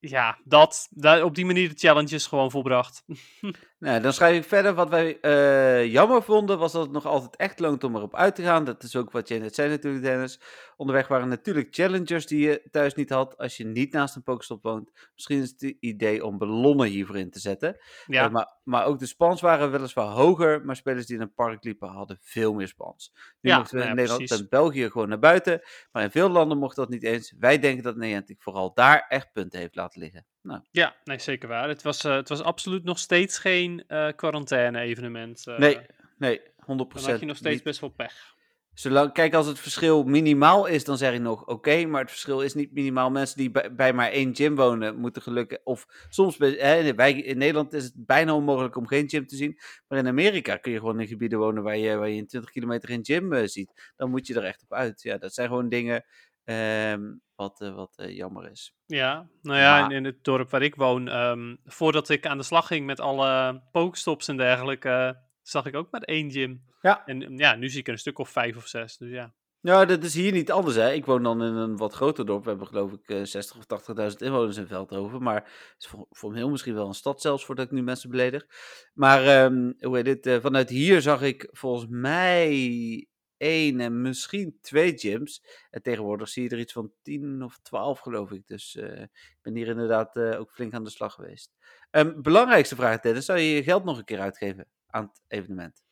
[0.00, 3.02] ja dat, daar, op die manier de challenges gewoon volbracht.
[3.80, 4.74] Nou, dan schrijf ik verder.
[4.74, 8.34] Wat wij eh, jammer vonden, was dat het nog altijd echt loont om erop uit
[8.34, 8.64] te gaan.
[8.64, 10.40] Dat is ook wat je net zei natuurlijk, Dennis.
[10.76, 14.62] Onderweg waren natuurlijk challengers die je thuis niet had als je niet naast een Pokestop
[14.62, 14.90] woont.
[15.14, 17.76] Misschien is het het idee om ballonnen hiervoor in te zetten.
[18.06, 21.34] Ja, Eh, maar, maar ook de spans waren weliswaar hoger, maar spelers die in een
[21.34, 23.12] park liepen hadden veel meer spans.
[23.40, 25.60] Nu Ja, mochten we in Nederland en België gewoon naar buiten,
[25.92, 27.34] maar in veel landen mocht dat niet eens.
[27.38, 30.26] Wij denken dat Niantic vooral daar echt punten heeft laten liggen.
[30.42, 31.68] Nou, ja nee, zeker waar.
[31.68, 35.46] Het was, eh, het was absoluut nog steeds geen eh quarantaine-evenement.
[35.46, 35.58] eh.
[35.58, 35.78] nee,
[36.18, 36.44] nee, 100%.
[36.66, 37.64] Dan had je nog steeds niet.
[37.64, 38.38] best wel pech.
[38.74, 42.40] Zolang, kijk, als het verschil minimaal is, dan zeg ik nog oké, maar het verschil
[42.40, 43.10] is niet minimaal.
[43.10, 45.58] Mensen die bij, bij maar één gym wonen, moeten gelukkig.
[45.64, 49.58] Of soms, hè, wij, in Nederland is het bijna onmogelijk om geen gym te zien.
[49.88, 52.50] Maar in Amerika kun je gewoon in gebieden wonen waar je, waar je in 20
[52.50, 53.92] kilometer geen gym ziet.
[53.96, 55.02] Dan moet je er echt op uit.
[55.02, 56.04] Ja, dat zijn gewoon dingen
[56.50, 58.74] ehm, wat, eh, wat eh, jammer is.
[58.86, 62.38] Ja, nou ja, Maar- in, in het dorp waar ik woon, ehm, voordat ik aan
[62.38, 66.62] de slag ging met alle pokestops en dergelijke, eh, zag ik ook maar één gym.
[66.80, 67.04] Ja.
[67.06, 69.34] En mm, ja, nu zie ik er een stuk of vijf of zes, dus ja.
[69.62, 70.76] Nou, dat is hier niet anders.
[70.76, 70.92] Hè.
[70.92, 72.42] Ik woon dan in een wat groter dorp.
[72.42, 75.22] We hebben geloof ik eh, 60 of 80.000 inwoners in Veldhoven.
[75.22, 78.10] Maar het is voor, voor heel misschien wel een stad zelfs, voordat ik nu mensen
[78.10, 78.46] beledig.
[78.94, 80.40] Maar ehm, hoe heet dit?
[80.42, 83.06] vanuit hier zag ik volgens mij
[83.40, 85.42] één en misschien twee gyms.
[85.70, 88.46] En tegenwoordig zie je er iets van 10 of 12 geloof ik.
[88.46, 91.52] Dus eh, ik ben hier inderdaad eh, ook flink aan de slag geweest.
[91.90, 93.24] Ehm, belangrijkste vraag, Dennis.
[93.24, 95.82] Zou je je geld nog een keer uitgeven aan het evenement?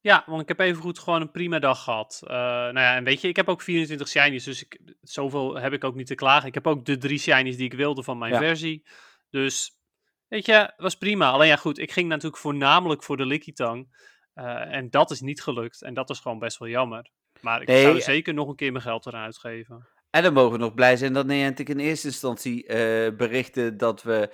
[0.00, 2.20] Ja, want ik heb even goed gewoon een prima dag gehad.
[2.22, 5.72] Eh, nou ja, en weet je, ik heb ook 24 shinies, dus ik, zoveel heb
[5.72, 6.48] ik ook niet te klagen.
[6.48, 8.38] Ik heb ook de drie shinies die ik wilde van mijn Ja.
[8.38, 8.86] versie.
[9.30, 9.80] Dus,
[10.28, 11.30] weet je, het was prima.
[11.30, 14.04] Alleen ja, goed, ik ging natuurlijk voornamelijk voor de Lickitung.
[14.36, 15.82] Eh en dat is niet gelukt.
[15.82, 17.10] En dat is gewoon best wel jammer.
[17.40, 19.88] Maar ik Nee, zou eh, zeker nog een keer mijn geld eraan uitgeven.
[20.10, 24.02] En dan mogen we nog blij zijn dat Niantic in eerste instantie eh berichtte dat
[24.02, 24.30] we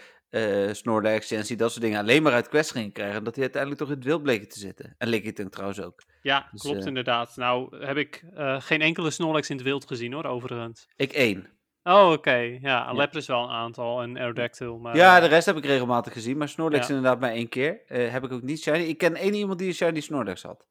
[0.72, 3.16] Snorlax, Chancy, dat soort dingen alleen maar uit Quest gingen krijgen.
[3.16, 4.94] En dat die uiteindelijk toch in het wild bleken te zitten.
[4.98, 6.02] En Lickitung trouwens ook.
[6.22, 7.36] Ja, Dus, klopt inderdaad.
[7.36, 8.24] Nou heb ik
[8.58, 10.88] geen enkele Snorlax in het wild gezien hoor, overigens.
[10.96, 11.61] Ik één.
[11.84, 12.58] Oh, oké.
[12.60, 14.78] Ja, Lapras wel een aantal en Aerodactyl.
[14.78, 16.36] Maar, ja, eh, de rest heb ik regelmatig gezien.
[16.36, 16.94] Maar Snorlax Ja.
[16.94, 17.82] inderdaad maar één keer.
[17.86, 18.78] Eh, heb ik ook niet shiny.
[18.84, 20.66] Ik ken één iemand die een shiny Snorlax had.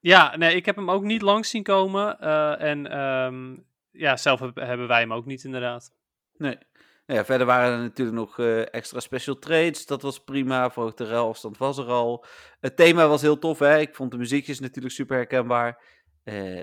[0.00, 2.18] Ja, nee, ik heb hem ook niet langs zien komen.
[2.20, 3.56] eh, en ehm,
[3.90, 5.90] ja, zelf heb- hebben wij hem ook niet inderdaad.
[6.36, 6.58] Nee.
[7.06, 8.38] Nou ja, verder waren er natuurlijk nog
[8.70, 9.86] extra special trades.
[9.86, 10.70] Dat was prima.
[10.70, 12.24] Verhoogde ruilafstand was er al.
[12.60, 13.58] Het thema was heel tof.
[13.58, 13.78] Hè?
[13.78, 15.82] Ik vond de muziekjes natuurlijk super herkenbaar.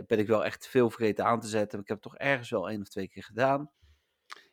[0.08, 1.72] Ben ik wel echt veel vergeten aan te zetten.
[1.72, 3.70] Maar ik heb het toch ergens wel één of twee keer gedaan.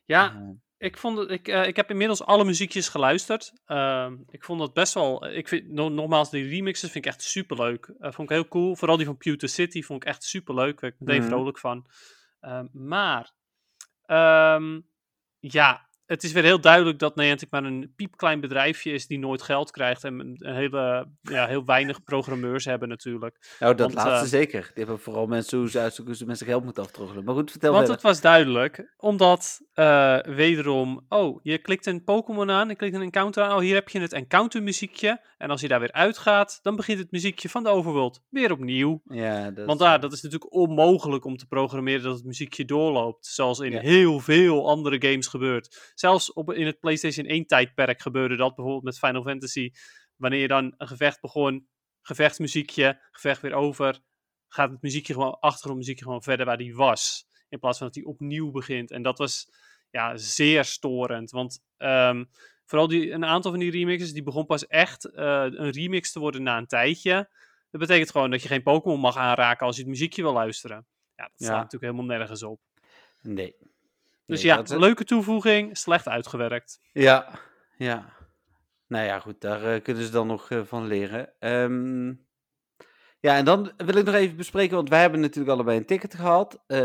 [0.05, 3.51] Ja, Eh, ik, vond het, ik, eh, ik heb inmiddels alle muziekjes geluisterd.
[3.65, 5.27] Ehm, ik vond het best wel.
[5.27, 7.85] Ik vind, no- nogmaals, die remixes vind ik echt super leuk.
[7.99, 8.75] vond ik heel cool.
[8.75, 10.71] Vooral die van Pewter City vond ik echt super leuk.
[10.71, 11.29] Daar werd ik meteen Mhm.
[11.29, 11.85] vrolijk van.
[12.39, 13.31] Ehm, maar.
[14.05, 14.79] ehm,
[15.39, 19.41] ja, het is weer heel duidelijk dat Niantic maar een piepklein bedrijfje is die nooit
[19.41, 23.55] geld krijgt en een hele, ja, heel weinig programmeurs hebben natuurlijk.
[23.59, 24.61] Nou, dat Want, laatste eh, zeker.
[24.61, 27.23] Die hebben vooral mensen hoe ze uitzoeken hoe ze mensen geld moeten aftroggelen.
[27.23, 28.03] Maar goed, vertel Want verder.
[28.03, 33.01] het was duidelijk, omdat eh, wederom, oh, je klikt een Pokémon aan, je klikt een
[33.01, 35.29] encounter aan, oh, hier heb je het encounter muziekje.
[35.37, 39.01] En als je daar weer uitgaat, dan begint het muziekje van de overworld weer opnieuw.
[39.05, 43.25] Ja, dat Want daar, dat is natuurlijk onmogelijk om te programmeren dat het muziekje doorloopt.
[43.25, 43.79] Zoals in Ja.
[43.79, 45.91] heel veel andere games gebeurt.
[46.01, 49.71] Zelfs op, in het PlayStation 1 tijdperk gebeurde dat bijvoorbeeld met Final Fantasy.
[50.15, 51.67] Wanneer je dan een gevecht begon,
[52.01, 53.99] gevechtsmuziekje, gevecht weer over,
[54.47, 57.25] gaat het muziekje gewoon, achtergrondmuziekje gewoon verder waar die was.
[57.49, 58.91] In plaats van dat hij opnieuw begint.
[58.91, 59.49] En dat was
[59.89, 61.31] ja, zeer storend.
[61.31, 62.23] Want ehm,
[62.65, 66.19] vooral die, een aantal van die remixes, die begon pas echt eh, een remix te
[66.19, 67.29] worden na een tijdje.
[67.69, 70.85] Dat betekent gewoon dat je geen Pokémon mag aanraken als je het muziekje wil luisteren.
[71.15, 71.55] Ja, dat slaat Ja.
[71.55, 72.59] natuurlijk helemaal nergens op.
[73.21, 73.55] Nee.
[74.31, 76.79] Dus Nee, ja, dat leuke toevoeging, slecht uitgewerkt.
[76.93, 77.39] Ja,
[77.77, 78.13] ja.
[78.87, 81.33] Nou ja, goed, daar eh, kunnen ze dan nog eh, van leren.
[81.39, 82.07] Ehm,
[83.19, 86.13] ja, en dan wil ik nog even bespreken, want wij hebben natuurlijk allebei een ticket
[86.15, 86.53] gehad.
[86.67, 86.77] Eh,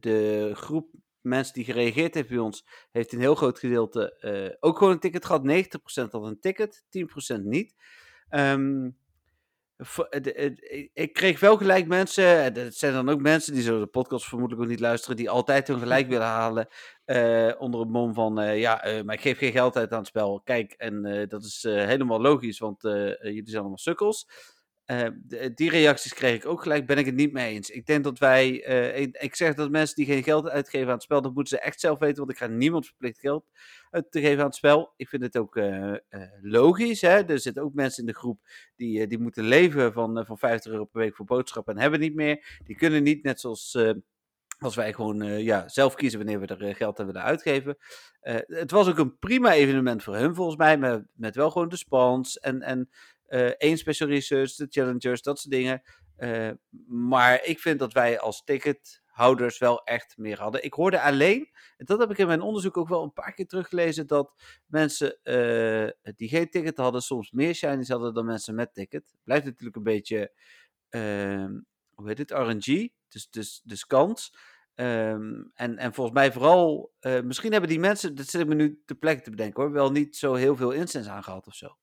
[0.00, 4.92] de groep mensen die gereageerd heeft bij ons, heeft een heel groot gedeelte ook gewoon
[4.92, 5.42] een ticket gehad.
[5.44, 7.74] 90% had een ticket, 10% niet.
[8.28, 8.94] Ehm, voor- eh, de- eh,
[10.92, 14.26] ik kreeg wel gelijk mensen, en dat zijn dan ook mensen die zullen de podcast
[14.26, 16.68] vermoedelijk ook niet luisteren, die altijd hun gelijk willen halen
[17.04, 19.98] eh, onder het mom van, eh, ja, eh, maar ik geef geen geld uit aan
[19.98, 20.40] het spel.
[20.44, 24.26] Kijk, en eh, dat is eh, helemaal logisch, want eh, eh, jullie zijn allemaal sukkels.
[24.86, 27.70] Eh, de- die reacties kreeg ik ook gelijk, ben ik het niet mee eens.
[27.70, 31.02] Ik denk dat wij, eh, ik, zeg dat mensen die geen geld uitgeven aan het
[31.02, 33.44] spel, dat moeten ze echt zelf weten, want ik ga niemand verplicht geld
[33.90, 34.92] uit te geven aan het spel.
[34.96, 35.98] Ik vind het ook eh, eh,
[36.40, 37.24] logisch, hè.
[37.24, 38.40] Er zitten ook mensen in de groep
[38.76, 41.80] die, eh, die moeten leven van, eh, van 50 euro per week voor boodschappen en
[41.80, 42.60] hebben niet meer.
[42.64, 43.90] Die kunnen niet, net zoals eh,
[44.58, 47.76] als wij gewoon eh, ja, zelf kiezen wanneer we er eh, geld aan willen uitgeven.
[48.20, 50.78] Eh, het was ook een prima evenement voor hun, volgens mij.
[50.78, 52.86] Met, met wel gewoon de spans en, en eh,
[53.58, 55.82] één special research, de challengers, dat soort dingen.
[56.16, 56.50] Eh,
[56.88, 60.64] maar ik vind dat wij als tickethouders wel echt meer hadden.
[60.64, 63.46] Ik hoorde alleen, en dat heb ik in mijn onderzoek ook wel een paar keer
[63.46, 64.34] teruggelezen, dat
[64.66, 69.14] mensen eh, die geen ticket hadden soms meer shinies hadden dan mensen met ticket.
[69.24, 70.32] Blijft natuurlijk een beetje,
[70.88, 71.60] ehm,
[71.94, 74.36] hoe heet het, RNG, dus, dus, dus kans.
[74.74, 78.54] Ehm, en, en volgens mij vooral, eh, misschien hebben die mensen, dat zit ik me
[78.54, 81.76] nu te plekke te bedenken hoor, wel niet zo heel veel incense aangehad of zo.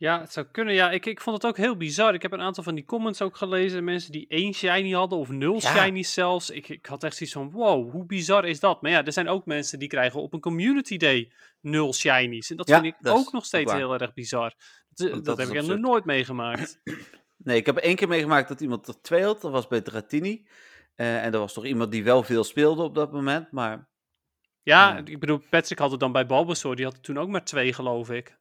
[0.00, 0.74] Ja, het zou kunnen.
[0.74, 2.14] Ja, ik, ik vond het ook heel bizar.
[2.14, 3.84] Ik heb een aantal van die comments ook gelezen.
[3.84, 5.60] Mensen die één shiny hadden of nul Ja.
[5.60, 6.50] shinies zelfs.
[6.50, 8.82] Ik, ik had echt zoiets van, wow, hoe bizar is dat?
[8.82, 12.50] Maar ja, er zijn ook mensen die krijgen op een community day nul shinies.
[12.50, 13.80] En dat Ja, vind ik dat ook nog steeds waar.
[13.80, 14.54] heel erg bizar.
[14.88, 16.80] Dat, dat, dat heb ik nog nooit meegemaakt.
[17.44, 19.40] Nee, ik heb één keer meegemaakt dat iemand er twee had.
[19.40, 20.48] Dat was bij Dratini.
[20.94, 23.52] Eh, en er was toch iemand die wel veel speelde op dat moment.
[23.52, 23.88] Maar
[24.62, 25.00] Ja, Ja.
[25.04, 26.76] ik bedoel, Patrick had het dan bij Bulbasaur.
[26.76, 28.37] Die had er toen ook maar twee, geloof ik.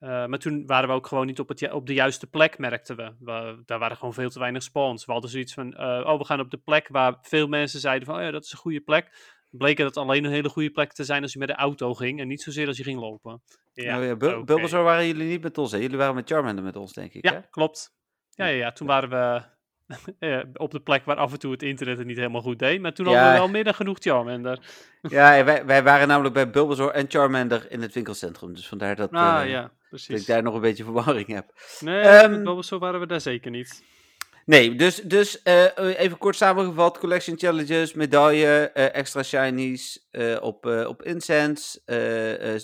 [0.00, 2.96] Eh, maar toen waren we ook gewoon niet op, het, op de juiste plek, merkten
[2.96, 3.12] we.
[3.18, 3.62] we.
[3.64, 5.04] Daar waren gewoon veel te weinig spawns.
[5.04, 8.06] We hadden zoiets van, eh, oh, we gaan op de plek waar veel mensen zeiden
[8.06, 9.36] van, oh ja, dat is een goede plek.
[9.50, 12.20] Bleek dat alleen een hele goede plek te zijn als je met de auto ging
[12.20, 13.42] en niet zozeer als je ging lopen.
[13.72, 14.44] Ja, oh ja, Bul- oké.
[14.44, 15.72] Bulbasaur waren jullie niet met ons.
[15.72, 15.78] Hè?
[15.78, 17.24] Jullie waren met Charmander met ons, denk ik.
[17.24, 17.32] hè?
[17.34, 17.92] Ja, klopt.
[18.30, 19.42] Ja, ja, ja, toen waren we
[20.18, 22.80] eh, op de plek waar af en toe het internet het niet helemaal goed deed.
[22.80, 23.12] Maar toen Ja.
[23.12, 24.58] hadden we wel meer dan genoeg Charmander.
[25.02, 28.54] Ja, wij, wij waren namelijk bij Bulbasaur en Charmander in het winkelcentrum.
[28.54, 30.26] Dus vandaar dat, Ah, ja, dat ik precies.
[30.26, 31.52] daar nog een beetje verwarring heb.
[31.80, 33.82] Nee, met Bulbasaur waren we daar zeker niet.
[34.50, 40.66] Nee, dus, dus eh, even kort samengevat: collection challenges, medaille, eh, extra shinies eh, op,
[40.66, 41.80] op incense,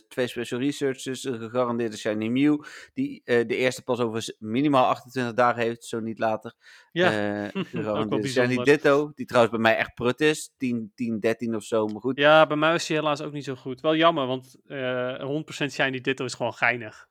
[0.08, 2.62] twee special researches, een gegarandeerde shiny Mew,
[2.94, 6.54] die de eerste pas over minimaal 28 dagen heeft, zo niet later.
[6.92, 7.10] Ja,
[7.52, 8.64] gegarandeerde shiny.
[8.64, 12.18] Ditto, die trouwens bij mij echt prut is, 10, 10 13 of zo, maar goed.
[12.18, 13.80] Ja, bij mij is hij helaas ook niet zo goed.
[13.80, 17.08] Wel jammer, want eh 100% shiny Ditto is gewoon geinig.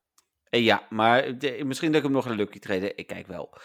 [0.49, 3.57] Eh, ja, maar de- misschien dat ik hem nog een lucky treden, ik kijk wel.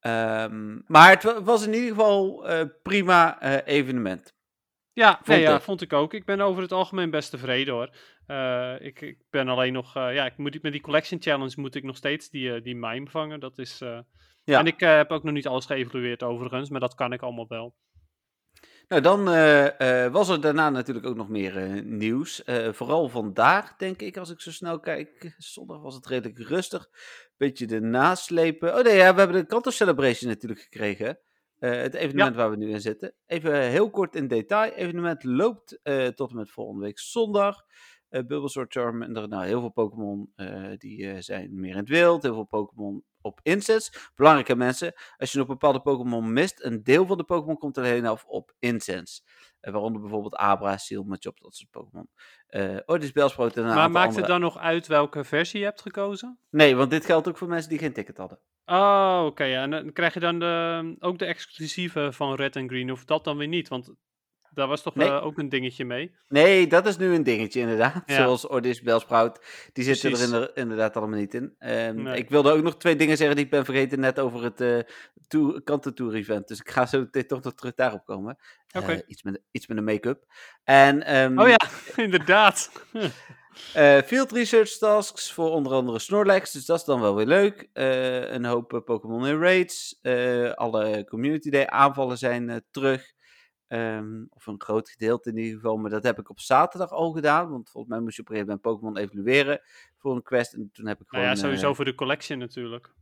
[0.00, 4.32] Ehm, maar het wa- was in ieder geval eh, prima eh, evenement.
[4.92, 5.62] Ja, nee, Vond ja, ik.
[5.62, 6.14] vond ik ook.
[6.14, 7.90] Ik ben over het algemeen best tevreden hoor.
[8.80, 11.96] Ik, ik ben alleen nog, ja, ik moet, met die collection challenge moet ik nog
[11.96, 13.40] steeds die, die mime vangen.
[13.40, 13.78] Dat is,
[14.44, 14.58] Ja.
[14.58, 17.74] En ik heb ook nog niet alles geëvalueerd overigens, maar dat kan ik allemaal wel.
[18.88, 22.42] Nou, dan eh, eh, was er daarna natuurlijk ook nog meer eh, nieuws.
[22.70, 25.34] Vooral vandaag, denk ik, als ik zo snel kijk.
[25.38, 26.88] Zondag was het redelijk rustig.
[27.36, 28.76] Beetje de naslepen.
[28.76, 31.18] Oh nee, ja, we hebben de Kanto Celebration natuurlijk gekregen.
[31.58, 33.14] Het evenement waar we nu in zitten.
[33.26, 34.72] Even heel kort in detail.
[34.72, 35.80] Evenement loopt
[36.14, 37.64] tot en met volgende week zondag.
[38.08, 40.32] Eh Bulbasaur, Charmander, nou heel veel Pokémon
[40.76, 42.22] die zijn meer in het wild.
[42.22, 43.92] Heel veel Pokémon op incense.
[44.14, 48.06] Belangrijke mensen, als je nog bepaalde Pokémon mist, een deel van de Pokémon komt alleen
[48.06, 49.22] af op incense.
[49.60, 52.08] Eh, waaronder bijvoorbeeld Abra, Seal, Machop, dat soort Pokémon.
[52.48, 54.20] Uh, Ordis, Bellsprout en een Maar aantal maakt andere...
[54.20, 56.38] het dan nog uit welke versie je hebt gekozen?
[56.50, 58.38] Nee, want dit geldt ook voor mensen die geen ticket hadden.
[58.66, 59.44] Oh, oké.
[59.44, 59.62] ja.
[59.62, 63.24] En dan krijg je dan de, ook de exclusieve van Red en Green, of dat
[63.24, 63.68] dan weer niet?
[63.68, 63.94] Want
[64.54, 65.08] daar was toch Nee.
[65.08, 66.14] eh, ook een dingetje mee.
[66.28, 68.02] Nee, dat is nu een dingetje inderdaad.
[68.06, 68.14] Ja.
[68.16, 69.40] Zoals Ordis, Bellsprout.
[69.72, 70.28] Die zitten Precies.
[70.30, 71.54] er inder- inderdaad allemaal niet in.
[71.58, 72.16] Ehm, Nee.
[72.18, 74.78] Ik wilde ook nog twee dingen zeggen die ik ben vergeten net over het eh
[75.28, 76.48] tour, kantentour event.
[76.48, 78.36] Dus ik ga zo toch nog terug daarop komen.
[78.76, 78.92] Oké.
[78.92, 80.24] Eh, iets, met, iets met een make-up.
[80.64, 81.58] En, ehm, Oh ja,
[82.04, 82.70] inderdaad.
[84.06, 87.68] Field research tasks voor onder andere Snorlax, dus dat is dan wel weer leuk.
[87.72, 89.98] Een hoop Pokémon in raids.
[90.54, 93.12] Alle Community Day aanvallen zijn terug.
[93.74, 95.76] Ehm, of een groot gedeelte in ieder geval.
[95.76, 97.50] Maar dat heb ik op zaterdag al gedaan.
[97.50, 99.60] Want volgens mij moest je op een gegeven moment Pokémon evalueren
[99.98, 100.52] voor een quest.
[100.52, 101.36] En toen heb ik nou gewoon...
[101.36, 102.92] ja, sowieso eh, voor de collection natuurlijk.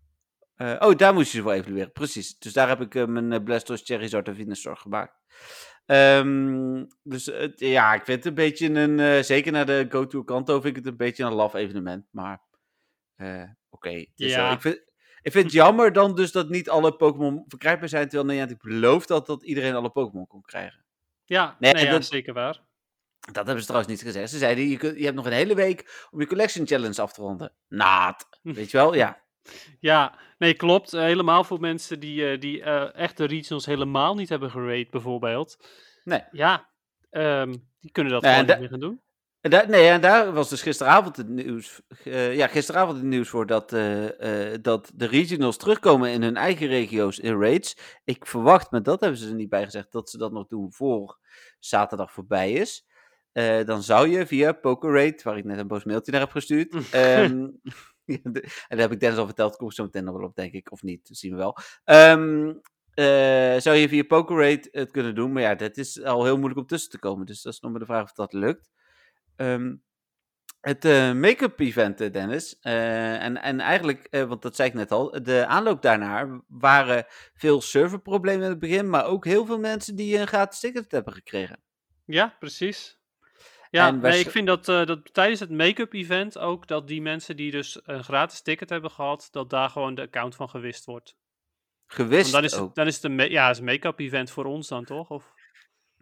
[0.54, 1.92] eh, oh, daar moest je ze voor evalueren.
[1.92, 2.38] Precies.
[2.38, 5.20] Dus daar heb ik eh, mijn Blastoise, Charizard en Venusaur gemaakt.
[5.86, 9.24] Ehm, dus ja, ik vind het een beetje een...
[9.24, 12.06] zeker naar de Go-To Kanto vind ik het een beetje een laf evenement.
[12.10, 12.42] Maar
[13.22, 13.90] eh, oké.
[13.90, 14.52] is Ja.
[14.52, 14.82] Ik, vind,
[15.22, 18.08] ik vind het jammer dan dus dat niet alle Pokémon verkrijgbaar zijn.
[18.08, 20.84] Terwijl Niantic beloofd had dat iedereen alle Pokémon kon krijgen.
[21.24, 22.60] Ja, Nee, nee, ja, dat- zeker waar.
[23.20, 24.30] Dat hebben ze trouwens niet gezegd.
[24.30, 27.12] Ze zeiden, je, kunt, je hebt nog een hele week om je Collection Challenge af
[27.12, 27.52] te ronden.
[27.68, 28.28] Naad.
[28.42, 28.94] Weet je wel?
[28.94, 29.22] Ja.
[29.80, 30.92] Ja, nee, klopt.
[30.92, 34.86] Eh, helemaal voor mensen die, eh, die eh, echt de regionals helemaal niet hebben gerate,
[34.90, 35.66] bijvoorbeeld.
[36.04, 36.22] Nee.
[36.32, 36.68] Ja,
[37.10, 39.00] ehm, die kunnen dat Nee, gewoon niet meer gaan doen.
[39.42, 41.80] En daar, nee, en daar was dus gisteravond het nieuws.
[42.04, 46.36] eh, ja, gisteravond het nieuws voor dat, eh, eh, dat de regionals terugkomen in hun
[46.36, 47.76] eigen regio's in raids.
[48.04, 50.72] Ik verwacht, maar dat hebben ze er niet bij gezegd, dat ze dat nog doen
[50.72, 51.18] voor
[51.58, 52.86] zaterdag voorbij is.
[53.64, 56.74] Dan zou je via PokerRate, waar ik net een boos mailtje naar heb gestuurd.
[56.90, 57.40] ehm,
[58.04, 60.26] ja, de- en daar heb ik Dennis al verteld, kom ik zo meteen nog wel
[60.28, 60.72] op, denk ik.
[60.72, 61.56] Of niet, dat zien we wel.
[61.84, 62.48] Ehm,
[62.94, 66.60] eh, zou je via PokerRate het kunnen doen, maar ja, dat is al heel moeilijk
[66.60, 67.26] om tussen te komen.
[67.26, 68.70] Dus dat is nog maar de vraag of dat lukt.
[69.36, 69.74] Ehm,
[70.62, 72.58] het eh, make-up event, eh, Dennis.
[72.60, 77.06] eh, en, en eigenlijk, eh, want dat zei ik net al, de aanloop daarnaar waren
[77.34, 81.12] veel serverproblemen in het begin, maar ook heel veel mensen die een gratis ticket hebben
[81.12, 81.60] gekregen.
[82.04, 83.00] Ja, precies.
[83.70, 87.36] Ja, En nee, ik vind dat, dat tijdens het make-up event ook, dat die mensen
[87.36, 91.16] die dus een gratis ticket hebben gehad, dat daar gewoon de account van gewist wordt.
[91.86, 92.66] Gewist Want dan is ook.
[92.66, 95.10] het, dan is het een, ja, is een make-up event voor ons dan, toch?
[95.10, 95.32] Of...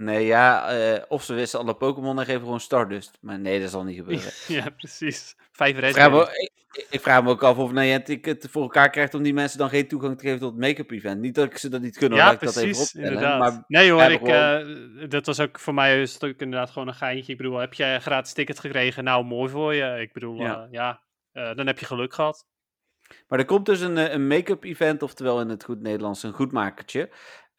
[0.01, 3.19] Nee, ja, eh, of ze wisten alle Pokémon en geven gewoon Stardust.
[3.21, 4.31] Maar nee, dat zal niet gebeuren.
[4.65, 5.37] ja, precies.
[5.53, 8.63] Vijf Ik red vraag, me, ik, ik vraag me ook af of Niantic het voor
[8.63, 11.21] elkaar krijgt om die mensen dan geen toegang te geven tot het make-up event.
[11.21, 13.07] Niet dat ik ze dat niet kunnen, Ja, ik dat even precies, opstellen.
[13.09, 13.39] inderdaad.
[13.39, 16.95] Maar nee hoor, ik, eh, dat was ook voor mij is ook inderdaad gewoon een
[16.95, 17.33] geintje.
[17.33, 19.05] Ik bedoel, heb jij een gratis ticket gekregen?
[19.05, 20.01] Nou, mooi voor je.
[20.01, 20.37] Ik bedoel,
[20.71, 21.03] Ja.
[21.33, 22.47] eh, dan heb je geluk gehad.
[23.29, 27.11] Maar er komt dus een, een make-up event, oftewel in het goed Nederlands een goedmakertje.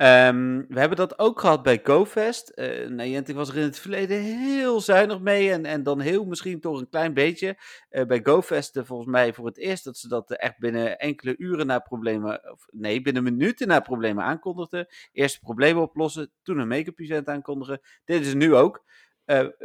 [0.01, 2.49] Ehm, we hebben dat ook gehad bij GoFest.
[2.49, 6.59] Eh Niantic was er in het verleden heel zuinig mee en, en dan heel misschien
[6.59, 7.57] toch een klein beetje.
[7.89, 11.37] Eh, bij GoFest eh, volgens mij voor het eerst dat ze dat echt binnen enkele
[11.37, 14.87] uren na problemen, of nee, binnen minuten na problemen aankondigden.
[15.11, 17.81] Eerst problemen oplossen, toen een make-up event aankondigen.
[18.05, 18.83] Dit is nu ook.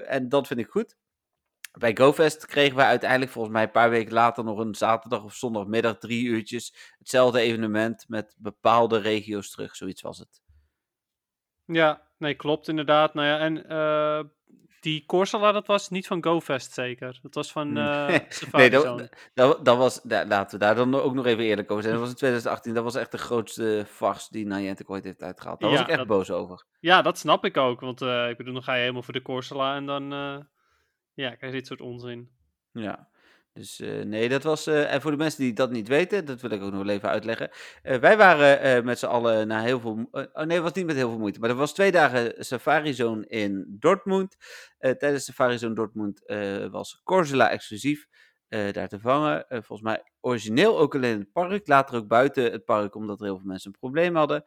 [0.07, 0.96] En dat vind ik goed.
[1.79, 5.35] Bij GoFest kregen we uiteindelijk volgens mij een paar weken later nog een zaterdag of
[5.35, 6.95] zondagmiddag drie uurtjes.
[6.99, 10.43] Hetzelfde evenement met bepaalde regio's terug, zoiets was het.
[11.65, 13.15] Ja, nee, klopt inderdaad.
[13.15, 14.21] Nou ja, en eh,
[14.81, 17.19] die Corsola, dat was niet van GoFest zeker.
[17.23, 18.09] Dat was van eh
[18.53, 21.95] Nee, dat, dat, dat was, laten we daar dan ook nog even eerlijk over zijn.
[21.95, 25.61] Dat was in 2018, dat was echt de grootste farce die Niantic ooit heeft uitgehaald.
[25.61, 26.65] Daar was ik echt dat- boos over.
[26.81, 27.81] Ja, dat snap ik ook.
[27.81, 30.12] Want eh, ik bedoel, dan ga je helemaal voor de Corsola en dan
[31.16, 32.31] ja, krijg je dit soort onzin.
[32.72, 33.09] Ja,
[33.52, 34.66] dus eh, nee, dat was.
[34.66, 37.09] eh, en voor de mensen die dat niet weten, dat wil ik ook nog even
[37.09, 37.50] uitleggen.
[37.83, 40.09] Eh, wij waren met z'n allen na heel veel.
[40.11, 41.40] oh nee, was niet met heel veel moeite.
[41.40, 44.37] Maar er was twee dagen Safari Zone in Dortmund.
[44.79, 46.22] Tijdens Safari Zone Dortmund
[46.70, 48.07] was Corsola exclusief
[48.48, 49.44] daar te vangen.
[49.48, 51.66] Volgens mij origineel ook alleen in het park.
[51.66, 54.44] Later ook buiten het park, omdat er heel veel mensen een probleem hadden.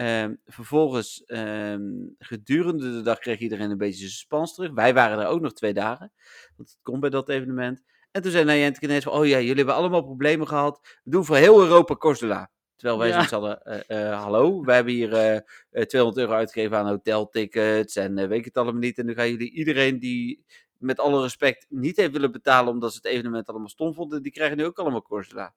[0.00, 1.82] Ehm, vervolgens, ehm,
[2.18, 4.70] gedurende de dag kreeg iedereen een beetje zijn spans terug.
[4.72, 6.12] Wij waren er ook nog twee dagen.
[6.56, 7.82] Want het komt bij dat evenement.
[8.10, 10.80] En toen zei Niantic ineens van, oh ja, jullie hebben allemaal problemen gehad.
[11.04, 12.50] We doen voor heel Europa Corsola.
[12.76, 13.12] Terwijl wij Ja.
[13.14, 15.36] zoiets hadden, eh, eh, hallo, we hebben hier eh,
[15.70, 18.98] eh, 200 euro uitgegeven aan hoteltickets en weet ik het allemaal niet.
[18.98, 20.44] En nu gaan jullie iedereen die
[20.76, 24.32] met alle respect niet heeft willen betalen omdat ze het evenement allemaal stom vonden, die
[24.32, 25.54] krijgen nu ook allemaal Corsola.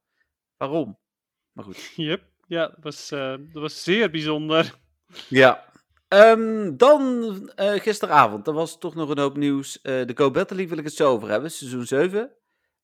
[0.57, 0.99] Waarom?
[1.51, 1.77] Maar goed.
[1.95, 2.32] Yep.
[2.47, 4.75] Ja, dat was, eh, dat was zeer bijzonder.
[5.29, 5.71] Ja.
[6.13, 9.81] Ehm, dan eh, gisteravond, er was toch nog een hoop nieuws.
[9.81, 11.51] Eh, de Go Battle League wil ik het zo over hebben.
[11.51, 12.31] Seizoen 7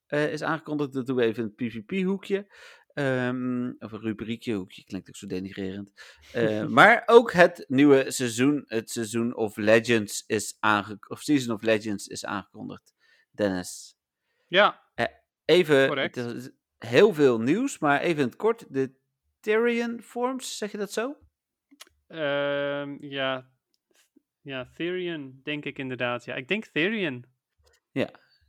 [0.06, 0.94] eh, is aangekondigd.
[0.94, 2.54] Dat doen we even in het PvP-hoekje.
[2.94, 5.92] Ehm, of een rubriekje, hoekje klinkt ook zo denigrerend.
[6.70, 12.08] Maar ook het nieuwe seizoen, het seizoen of Legends is aangekondigd, of Season of Legends
[12.08, 12.94] is aangekondigd.
[13.32, 13.96] Dennis.
[14.48, 14.82] Ja,
[15.46, 16.16] Even, Correct.
[16.16, 18.66] het is heel veel nieuws, maar even in het kort.
[18.70, 18.99] De
[19.40, 21.16] Tyrion Forms, zeg je dat zo?
[22.08, 23.50] ehm, ja,
[24.42, 26.26] ja, Therion denk ik inderdaad.
[26.26, 27.26] Ja, ik denk Therion.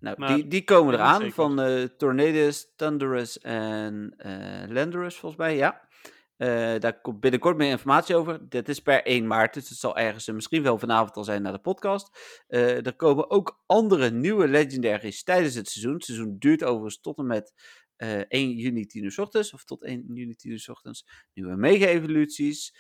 [0.01, 1.35] Nou, Maar die, die komen eraan zeker.
[1.35, 5.89] van eh Tornadus, Thunderous en eh Landorus, volgens mij, ja.
[6.37, 8.49] Eh, daar komt binnenkort meer informatie over.
[8.49, 11.43] Dit is per 1 maart, dus het zal ergens eh, misschien wel vanavond al zijn
[11.43, 12.19] naar de podcast.
[12.47, 15.95] Eh, er komen ook andere nieuwe legendaries tijdens het seizoen.
[15.95, 17.53] Het seizoen duurt overigens tot en met
[18.01, 21.07] eh 1 juni 10 uur 's ochtends, of tot 1 juni 10 uur 's ochtends.
[21.35, 22.75] Nieuwe mega-evoluties.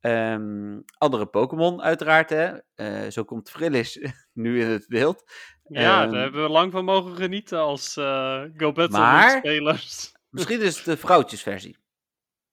[0.00, 2.52] Ehm, andere Pokémon uiteraard, hè.
[2.74, 3.98] Eh, zo komt Frillis
[4.32, 5.24] nu in het beeld.
[5.68, 10.12] Ja, Ehm, daar hebben we lang van mogen genieten als eh Go Battle spelers.
[10.30, 11.76] Misschien is het de vrouwtjesversie.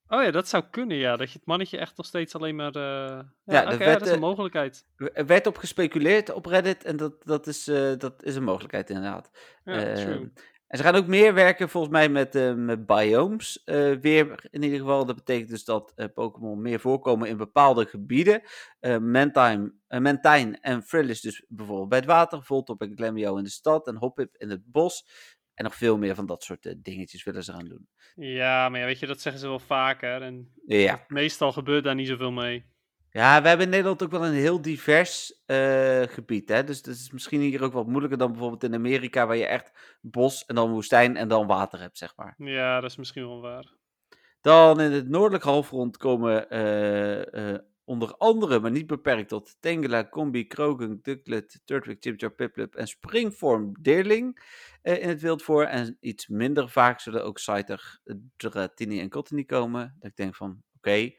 [0.07, 1.15] Oh ja, dat zou kunnen, ja.
[1.17, 2.73] Dat je het mannetje echt nog steeds alleen maar...
[2.73, 4.85] Ja, dat ja, werd, dat is een mogelijkheid.
[4.95, 7.63] Er werd op gespeculeerd op Reddit en dat, dat, is,
[7.97, 9.31] dat is een mogelijkheid inderdaad.
[9.63, 10.31] Ja, Ehm, true.
[10.71, 13.63] En ze gaan ook meer werken volgens mij met, eh, met biomes.
[13.63, 15.05] eh, weer in ieder geval.
[15.05, 18.41] Dat betekent dus dat eh, Pokémon meer voorkomen in bepaalde gebieden.
[18.99, 22.43] Mantine, eh, Mantine en Frillis dus bijvoorbeeld bij het water.
[22.43, 25.05] Voltop en Glameow in de stad en Hoppip in het bos.
[25.53, 27.87] En nog veel meer van dat soort dingetjes willen ze gaan doen.
[28.15, 30.21] Ja, maar ja, weet je, dat zeggen ze wel vaker.
[30.21, 31.03] En Ja.
[31.07, 32.65] meestal gebeurt daar niet zoveel mee.
[33.13, 36.49] Ja, we hebben in Nederland ook wel een heel divers eh, gebied.
[36.49, 36.63] Hè?
[36.63, 39.97] Dus dat is misschien hier ook wat moeilijker dan bijvoorbeeld in Amerika, waar je echt
[40.01, 42.33] bos en dan woestijn en dan water hebt, zeg maar.
[42.37, 43.73] Ja, dat is misschien wel waar.
[44.41, 50.09] Dan in het noordelijk halfrond komen eh, eh, onder andere, maar niet beperkt tot Tengela,
[50.09, 54.41] Combi, Krogan, Ducklet, Turtwig, Chimchar, Piplup en Springvorm Deerling
[54.81, 55.63] in het wild voor.
[55.63, 57.99] En iets minder vaak zullen ook Scyther,
[58.37, 59.95] Dratini en Cottony komen.
[59.99, 61.11] Dat ik denk van, oké,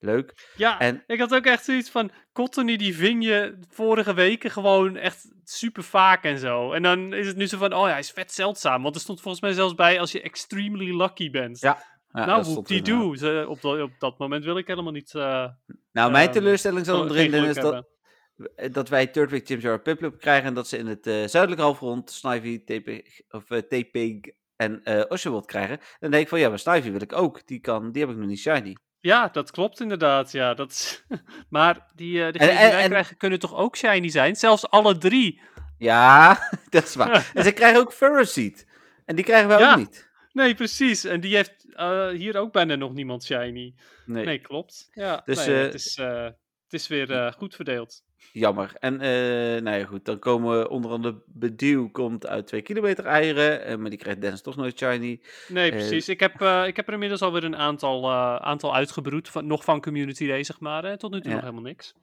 [0.00, 0.52] leuk.
[0.56, 2.10] Ja, En ik had ook echt zoiets van...
[2.32, 6.72] Cottony, die ving je vorige weken gewoon echt super vaak en zo.
[6.72, 7.72] En dan is het nu zo van...
[7.74, 8.82] Oh ja, hij is vet zeldzaam.
[8.82, 11.60] Want er stond volgens mij zelfs bij als je extremely lucky bent.
[11.60, 11.82] Ja,
[12.12, 13.16] ja, nou, hoe die doe.
[13.16, 15.14] Ze- Op, dat- op dat moment wil ik helemaal niet...
[15.14, 15.46] eh
[15.92, 20.18] Nou, mijn Ehm, teleurstelling geen hem erin, Dennis, dat, dat wij Turtwig, Chimchar en Piplup
[20.18, 22.88] krijgen en dat ze in het eh, zuidelijke halfrond Snivy, TP,
[23.30, 24.20] of, eh, Tepig
[24.56, 25.78] en eh Oshawott krijgen.
[25.98, 27.46] Dan denk ik van, ja, maar Snivy wil ik ook.
[27.46, 28.76] Die, kan, die heb ik nog niet shiny.
[29.00, 30.32] Ja, dat klopt inderdaad.
[30.32, 31.04] Ja, dat is...
[31.48, 34.36] maar die, eh En- die en- wij en- krijgen kunnen toch ook shiny zijn?
[34.36, 35.40] Zelfs alle drie.
[35.78, 36.38] Ja,
[36.70, 37.30] dat is waar.
[37.34, 38.66] en ze krijgen ook Ferroseed.
[39.04, 39.70] En die krijgen wij Ja.
[39.72, 40.08] ook niet.
[40.32, 41.04] Nee, precies.
[41.04, 43.74] En die heeft eh, hier ook bijna nog niemand shiny.
[44.06, 44.88] Nee, Nee, klopt.
[44.92, 48.02] Ja, Dus, nee, eh, het, is, het is weer goed verdeeld.
[48.32, 48.72] Jammer.
[48.78, 53.64] En eh nou ja, goed, dan komen onder andere Bedew komt uit 2 kilometer eieren.
[53.64, 55.20] eh, maar die krijgt Dennis toch nooit shiny.
[55.48, 56.08] Nee, eh, precies.
[56.08, 56.32] Ik heb,
[56.66, 59.28] ik heb er inmiddels alweer een aantal, aantal uitgebroed.
[59.28, 60.84] Van, nog van Community Day, zeg maar.
[60.84, 60.96] Hè.
[60.98, 61.34] Tot nu toe Ja.
[61.36, 61.94] nog helemaal niks.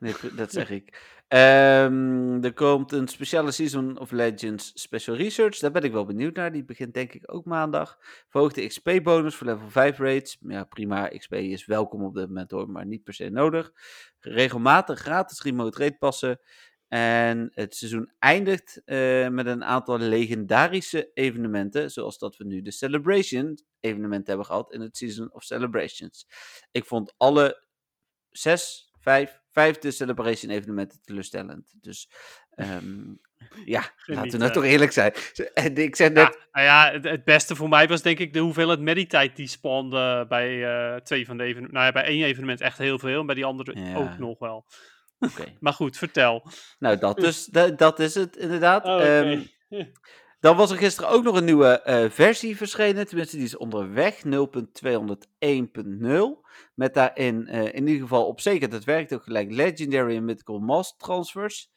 [0.00, 1.10] Nee, dat zeg ik.
[1.28, 5.58] Ehm, er komt een speciale Season of Legends Special Research.
[5.58, 6.52] Daar ben ik wel benieuwd naar.
[6.52, 7.98] Die begint denk ik ook maandag.
[8.28, 10.36] Verhoogde XP-bonus voor level 5 raids.
[10.40, 11.08] Ja, prima.
[11.08, 13.72] XP is welkom op dit moment hoor, maar niet per se nodig.
[14.24, 16.40] Regelmatig gratis remote raid passen.
[16.88, 21.90] En het seizoen eindigt eh, met een aantal legendarische evenementen.
[21.90, 26.26] Zoals dat we nu de Celebration evenement hebben gehad in het Season of Celebrations.
[26.70, 27.66] Ik vond alle
[28.30, 31.74] zes, vijf, vijfde Celebration evenementen teleurstellend.
[31.80, 32.10] Dus
[32.50, 33.14] ehm,
[33.64, 35.12] ja, laten we nou toch eerlijk zijn.
[35.54, 38.32] En ik zeg net, Ja, nou ja, het, het beste voor mij was denk ik
[38.32, 41.74] de hoeveelheid meditijd die spawnde bij eh, twee van de evenementen.
[41.74, 43.20] Nou ja, bij één evenement echt heel veel.
[43.20, 43.96] En bij die andere Ja.
[43.96, 44.66] ook nog wel.
[45.18, 45.44] oké.
[45.60, 46.46] Maar goed, vertel.
[46.78, 48.84] Nou, dat, dus, dat, is het inderdaad.
[48.84, 49.04] Oh.
[49.04, 49.42] Ehm,
[50.40, 53.06] dan was er gisteren ook nog een nieuwe eh, versie verschenen.
[53.06, 54.22] Tenminste, die is onderweg.
[54.24, 54.30] 0.201.0.
[56.74, 60.58] Met daarin eh, in ieder geval op zeker, dat werkt ook gelijk, Legendary en Mythical
[60.58, 61.71] Mass transfers.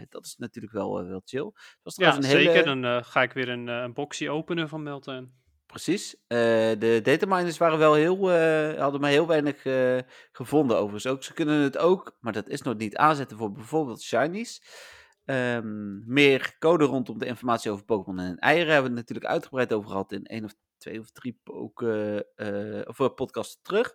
[0.00, 1.52] Eh, dat is natuurlijk wel, eh, wel chill.
[1.82, 2.52] Ja, een zeker.
[2.52, 5.38] hele- Dan eh, ga ik weer een, een boxje openen van Melton.
[5.66, 6.16] Precies.
[6.26, 6.38] Eh,
[6.78, 8.30] de dataminers waren wel heel,
[8.78, 9.98] hadden maar heel weinig eh,
[10.32, 11.22] gevonden overigens ook.
[11.24, 14.62] Ze kunnen het ook, maar dat is nog niet aanzetten voor bijvoorbeeld shinies.
[15.24, 19.72] Ehm, meer code rondom de informatie over Pokémon en eieren hebben we het natuurlijk uitgebreid
[19.72, 22.26] over gehad in één of twee of drie poke,
[22.86, 23.92] of, podcasts terug.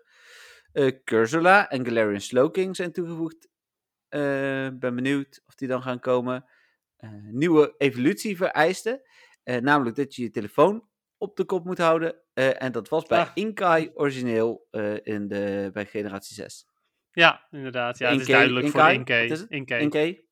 [1.04, 3.48] Cursula en Galarian Slowking zijn toegevoegd.
[4.16, 6.46] Eh, ben benieuwd of die dan gaan komen.
[6.98, 9.02] Eh, nieuwe evolutie vereisten.
[9.44, 10.88] Eh, namelijk dat je je telefoon
[11.18, 12.16] op de kop moet houden.
[12.34, 13.32] En dat was bij Ah.
[13.34, 14.68] Inkai origineel
[15.04, 16.68] in de, bij generatie 6.
[17.12, 17.98] Ja, inderdaad.
[17.98, 19.46] Ja, het is duidelijk voor Inkay?
[19.48, 19.80] Inkay.
[19.80, 20.28] Inkai?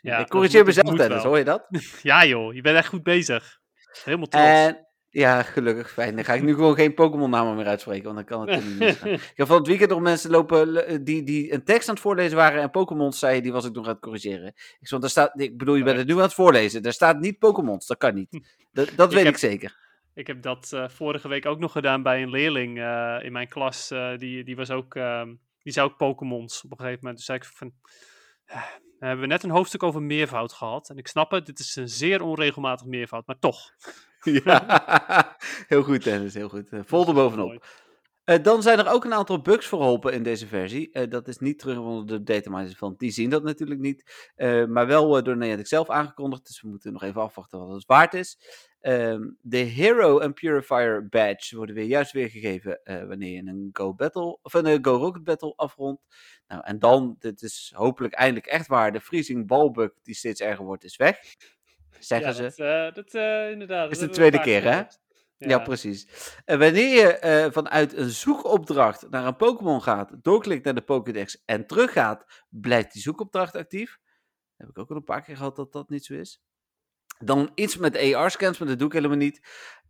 [0.00, 1.66] Ja, ik corrigeer mezelf, Dennis, hoor je dat?
[2.02, 3.58] Ja joh, je bent echt goed bezig.
[4.04, 4.46] Helemaal trots.
[4.46, 6.14] En Ja, gelukkig, fijn.
[6.14, 8.78] Dan ga ik nu gewoon geen Pokémon-namen meer uitspreken, want dan kan het er niet
[8.78, 9.08] misgaan.
[9.32, 12.02] Ik heb van het weekend nog mensen lopen eh, die, die een tekst aan het
[12.02, 14.46] voorlezen waren en Pokémons zeiden, die was ik nog aan het corrigeren.
[14.80, 16.82] Ik, zei, daar staat, ik bedoel, je bent het nu aan het voorlezen.
[16.82, 18.30] Daar staat niet Pokémons, dat kan niet.
[18.72, 19.76] Dat, dat Ik weet heb- ik zeker.
[20.14, 23.48] Ik heb dat eh, vorige week ook nog gedaan bij een leerling eh, in mijn
[23.48, 23.88] klas.
[24.16, 27.16] die, die was ook, ehm, die zei ook Pokémons op een gegeven moment.
[27.16, 27.72] Dus zei ik van,
[28.46, 28.62] "Ah,
[28.98, 30.88] we hebben net een hoofdstuk over meervoud gehad.
[30.90, 33.70] En ik snap het, dit is een zeer onregelmatig meervoud, maar toch.
[34.44, 35.36] Ja.
[35.68, 36.68] heel goed, Dennis, heel goed.
[36.68, 37.46] Eh, Vol erbovenop.
[37.46, 37.60] Mooi.
[38.24, 40.92] Eh, dan zijn er ook een aantal bugs verholpen in deze versie.
[40.92, 42.94] Eh, dat is niet terug onder de datamines van.
[42.96, 44.30] Die zien dat natuurlijk niet.
[44.68, 46.46] Maar wel door Niantic zelf aangekondigd.
[46.46, 48.38] Dus we moeten nog even afwachten wat het waard is.
[48.80, 54.38] Ehm, de Hero en Purifier badge worden weer juist weergegeven wanneer je een Go Battle
[54.42, 56.02] of een Go Rocket Battle afrondt.
[56.46, 60.64] Nou, en dan, dit is hopelijk eindelijk echt waar, de freezing ballbug die steeds erger
[60.64, 61.18] wordt, is weg.
[61.98, 62.42] Zeggen ja, ze.
[62.42, 63.90] Dat, eh, dat eh, inderdaad.
[63.90, 64.82] Is dat de tweede keer, hè?
[65.38, 66.08] Ja, precies.
[66.44, 71.42] En wanneer je eh, vanuit een zoekopdracht naar een Pokémon gaat, doorklikt naar de Pokédex
[71.44, 73.98] en teruggaat, blijft die zoekopdracht actief.
[74.56, 76.42] Dat heb ik ook al een paar keer gehad dat dat niet zo is.
[77.18, 79.40] Dan iets met AR-scans, maar dat doe ik helemaal niet.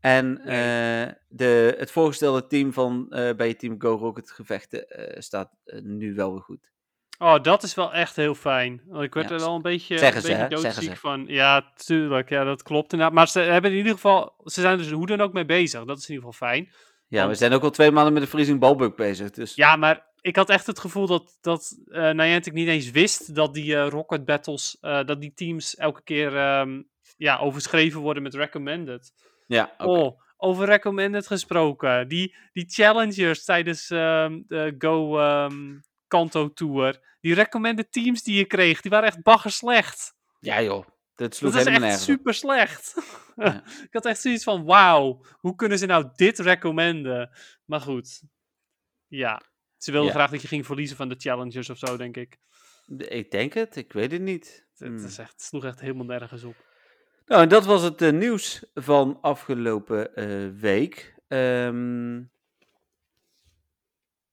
[0.00, 5.20] En eh, de, het voorgestelde team van eh, bij je team Go Rocket gevechten eh,
[5.20, 6.70] staat eh, nu wel weer goed.
[7.18, 8.82] Oh, dat is wel echt heel fijn.
[8.86, 11.24] Want ik werd Ja, er wel een beetje, zeggen een beetje doodziek van.
[11.26, 12.28] Ja, tuurlijk.
[12.28, 13.14] Ja, dat klopt inderdaad.
[13.14, 14.34] Maar ze hebben in ieder geval...
[14.44, 15.84] Ze zijn dus hoe dan ook mee bezig.
[15.84, 16.72] Dat is in ieder geval fijn.
[17.08, 19.30] Ja, we zijn ook al twee maanden met de freezing ballbug bezig.
[19.30, 23.34] Dus Ja, maar ik had echt het gevoel dat, dat eh Niantic niet eens wist
[23.34, 26.82] dat die eh, Rocket Battles, eh, dat die teams elke keer ehm,
[27.16, 29.12] ja, overschreven worden met recommended.
[29.46, 29.90] ja, oké.
[29.90, 32.08] Oh, over recommended gesproken.
[32.08, 35.78] Die, die challengers tijdens ehm, de Go ehm,
[36.08, 40.14] Kanto Tour, die recommended teams die je kreeg, die waren echt bagger slecht.
[40.40, 42.94] ja joh, dat sloeg Dat is helemaal echt super slecht.
[43.36, 43.62] Ja.
[43.86, 47.30] ik had echt zoiets van, wauw, hoe kunnen ze nou dit recommenden?
[47.64, 48.22] Maar goed,
[49.06, 49.42] ja.
[49.76, 50.16] Ze wilden Ja.
[50.16, 52.36] graag dat je ging verliezen van de challengers of zo, denk ik.
[52.98, 54.66] Ik denk het, ik weet het niet.
[54.76, 55.04] Het, Hmm.
[55.04, 56.54] is echt, het sloeg echt helemaal nergens op.
[57.26, 61.14] Nou, en dat was het eh, nieuws van afgelopen eh, week.
[61.28, 62.22] Ehm,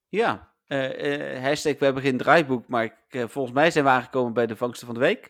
[0.09, 4.33] ja, eh, hashtag we hebben geen draaiboek, maar ik, eh, volgens mij zijn we aangekomen
[4.33, 5.29] bij de vangsten van de week.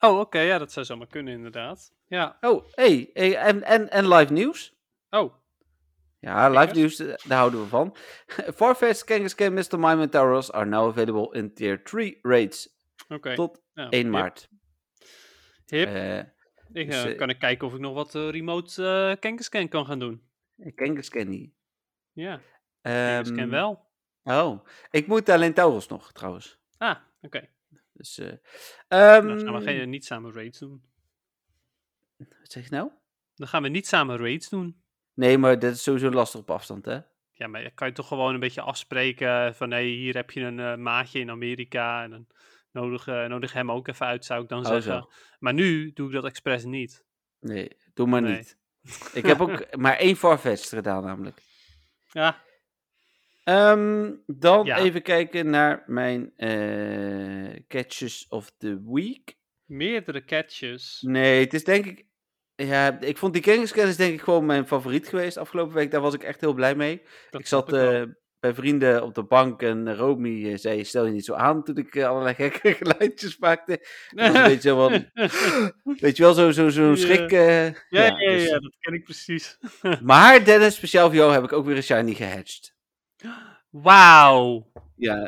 [0.00, 1.94] Oh, oké, ja, dat zou zomaar kunnen inderdaad.
[2.06, 4.74] Ja, Oh, hey, hey, en, en, en live nieuws.
[5.10, 5.34] oh,
[6.18, 7.96] Ja, live nieuws, daar houden we van.
[8.56, 9.78] Farfetch, Kangaskhan, Mr.
[9.78, 12.78] Mime en Tauros are now available in tier 3 raids.
[13.08, 13.34] oké.
[13.34, 14.48] Tot Nou, 1 hip, maart.
[15.66, 15.88] Hip.
[15.88, 16.18] Eh
[16.72, 20.22] ik, dus, kan ik kijken of ik nog wat remote Kangaskhan kan gaan doen.
[20.74, 21.52] Kangaskhan niet.
[22.12, 22.40] Ja,
[22.82, 23.85] Kangaskhan Ehm, wel.
[24.28, 26.58] Oh, ik moet alleen Tauros nog, trouwens.
[26.78, 27.48] Ah, oké.
[27.92, 28.32] Dus, eh
[28.88, 30.82] Nou, dan gaan we ehm, geen, niet samen raids doen.
[32.16, 32.90] Wat zeg je nou?
[33.34, 34.82] Dan gaan we niet samen raids doen.
[35.14, 36.98] Nee, maar dat is sowieso lastig op afstand, hè?
[37.32, 40.60] Ja, maar kan je toch gewoon een beetje afspreken van hé, hier heb je een
[40.60, 42.26] eh, maatje in Amerika en dan
[42.72, 44.92] nodig, eh, nodig hem ook even uit, zou ik dan Oh, zeggen.
[44.92, 45.10] zo.
[45.38, 47.04] Maar nu doe ik dat expres niet.
[47.40, 48.36] Nee, doe maar Nee.
[48.36, 48.58] niet.
[49.12, 51.42] Ik heb ook maar één Farfetch gedaan, namelijk.
[52.06, 52.42] Ja,
[53.46, 54.76] Ehm, dan Ja.
[54.78, 59.34] even kijken naar mijn eh, catches of the week.
[59.64, 61.02] meerdere catches.
[61.06, 62.04] Nee, het is denk ik...
[62.54, 65.90] Ja, ik vond die Kangaskhan is denk ik gewoon mijn favoriet geweest afgelopen week.
[65.90, 67.02] Daar was ik echt heel blij mee.
[67.30, 68.02] Dat ik zat eh,
[68.40, 71.76] bij vrienden op de bank en Romy eh, zei, stel je niet zo aan toen
[71.76, 73.86] ik allerlei gekke geluidjes maakte.
[74.10, 75.10] Dat was een beetje zo van,
[76.00, 76.94] weet je wel, zo'n zo, zo Ja.
[76.96, 77.30] schrik.
[77.30, 79.58] ja, ja, ja, dus- dat ken ik precies.
[80.02, 82.74] Maar Dennis, speciaal voor jou heb ik ook weer een shiny gehatcht.
[83.70, 84.70] Wauw.
[84.96, 85.26] Ja,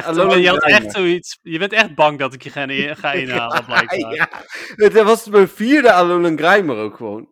[0.00, 3.12] Alolan je, had echt zoiets, je bent echt bang dat ik je ga, in- ga
[3.12, 4.14] inhalen, blijkbaar.
[4.14, 4.28] ja,
[4.76, 7.30] het was mijn vierde Alolan Grimer ook gewoon.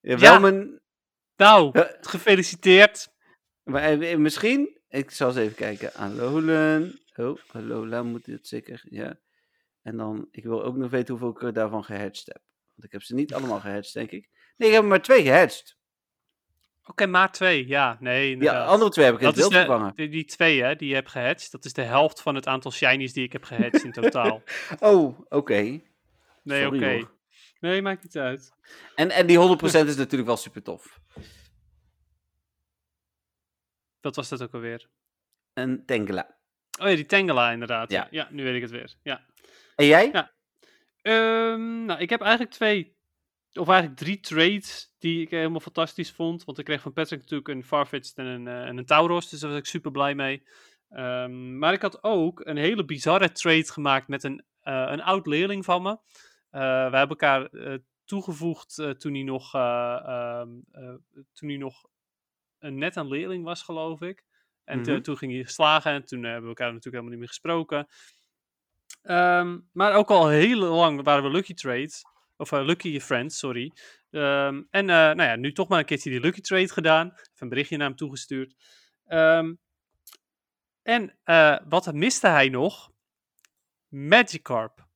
[0.00, 0.18] Ja, Ja.
[0.18, 0.80] wel mijn...
[1.36, 3.08] Nou, gefeliciteerd.
[3.62, 5.94] maar eh, misschien, ik zal eens even kijken.
[5.94, 6.98] Alolan.
[7.16, 9.18] Oh, Alolan moet dit zeker, ja.
[9.82, 12.40] En dan, ik wil ook nog weten hoeveel ik daarvan gehatcht heb.
[12.74, 14.28] Want ik heb ze niet allemaal gehatcht, denk ik.
[14.56, 15.76] Nee, ik heb er maar twee gehatcht.
[16.88, 17.66] Oké, maar twee.
[17.66, 19.92] Ja, nee, Ja, andere twee heb ik in dat het gevangen.
[19.94, 21.52] die, die twee hè, die je hebt gehatcht.
[21.52, 24.42] Dat is de helft van het aantal shinies die ik heb gehatcht in totaal.
[24.80, 25.80] Oh, oké.
[26.42, 27.08] Nee, oké.
[27.60, 28.52] Nee, maakt niet uit.
[28.94, 31.00] En, en die 100% is natuurlijk wel super tof.
[34.00, 34.88] Wat was dat ook alweer?
[35.52, 36.36] En Tengela.
[36.80, 37.90] Oh ja, die Tangela inderdaad.
[37.90, 38.08] Ja.
[38.10, 38.28] Ja.
[38.30, 38.94] nu weet ik het weer.
[39.02, 39.24] Ja.
[39.76, 40.10] En jij?
[40.12, 40.32] Ja.
[41.02, 42.96] Ehm, nou, ik heb eigenlijk twee,
[43.58, 46.44] of eigenlijk drie trades die ik helemaal fantastisch vond.
[46.44, 49.40] Want ik kreeg van Patrick natuurlijk een Farfetch'd en een, eh, en een Tauros, dus
[49.40, 50.42] daar was ik super blij mee.
[50.88, 55.26] Ehm, maar ik had ook een hele bizarre trade gemaakt met een, eh, een oud
[55.26, 55.90] leerling van me.
[56.50, 57.50] Eh, we hebben elkaar
[58.08, 60.94] toegevoegd toen, hij nog, eh, ehm, eh,
[61.32, 61.86] toen hij nog
[62.58, 64.24] een, net een leerling was, geloof ik.
[64.64, 65.00] En Mhm.
[65.00, 67.88] toen ging hij slagen en toen hebben we elkaar natuurlijk helemaal niet meer gesproken.
[69.02, 72.04] Ehm, maar ook al heel lang waren we Lucky Trades.
[72.38, 73.72] Of eh, Lucky Friends, sorry.
[74.10, 77.10] Ehm, en eh, nou ja, nu toch maar een keertje die Lucky Trade gedaan.
[77.10, 78.54] Even een berichtje naar hem toegestuurd.
[79.06, 79.54] Ehm,
[80.82, 82.90] en eh, wat miste hij nog?
[83.88, 84.86] Magikarp.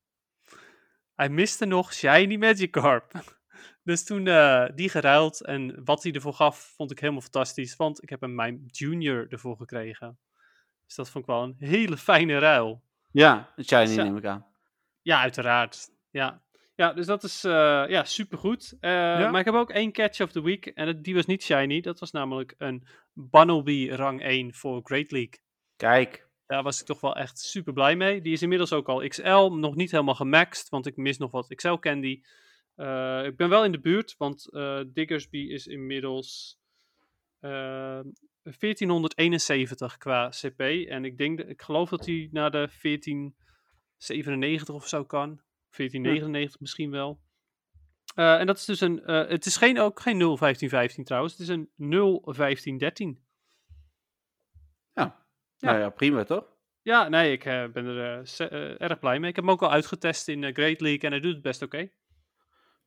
[1.15, 3.11] Hij miste nog Shiny Magikarp.
[3.83, 4.23] Dus toen
[4.75, 7.75] die geruild en wat hij ervoor gaf, vond ik helemaal fantastisch.
[7.75, 10.19] Want ik heb hem mijn junior ervoor gekregen.
[10.85, 12.83] Dus dat vond ik wel een hele fijne ruil.
[13.11, 14.45] Ja, een shiny neem ik aan.
[15.01, 15.89] Ja, uiteraard.
[16.09, 16.42] Ja,
[16.75, 18.77] ja dus dat is eh ja, supergoed.
[18.79, 18.91] Eh,
[19.31, 20.65] Maar ik heb ook één catch of the week.
[20.65, 21.81] En het- die was niet shiny.
[21.81, 25.39] Dat was namelijk een Bunnelby rang 1 voor Great League.
[25.75, 26.27] Kijk.
[26.45, 28.21] Daar was ik toch wel echt super blij mee.
[28.21, 31.55] Die is inmiddels ook al XL, nog niet helemaal gemaxed, want ik mis nog wat
[31.55, 32.21] XL candy.
[32.75, 34.49] Eh, ik ben wel in de buurt, want
[34.93, 36.57] Diggersby is inmiddels
[37.39, 37.99] eh,
[38.59, 40.59] 1471 qua CP.
[40.87, 45.41] En ik, denk, ik geloof dat hij naar de 1497 of zo kan.
[45.75, 47.21] 1499 misschien wel.
[48.15, 49.05] Eh, en dat is dus een.
[49.05, 51.33] eh, het is geen, ook geen 01515 trouwens.
[51.33, 53.23] Het is een 01513.
[54.93, 55.25] Ja.
[55.57, 55.69] Ja.
[55.71, 56.51] Nou ja, prima toch?
[56.81, 59.29] Ja, nee, ik eh, ben er erg blij mee.
[59.29, 61.89] Ik heb hem ook al uitgetest in Great League en hij doet het best oké.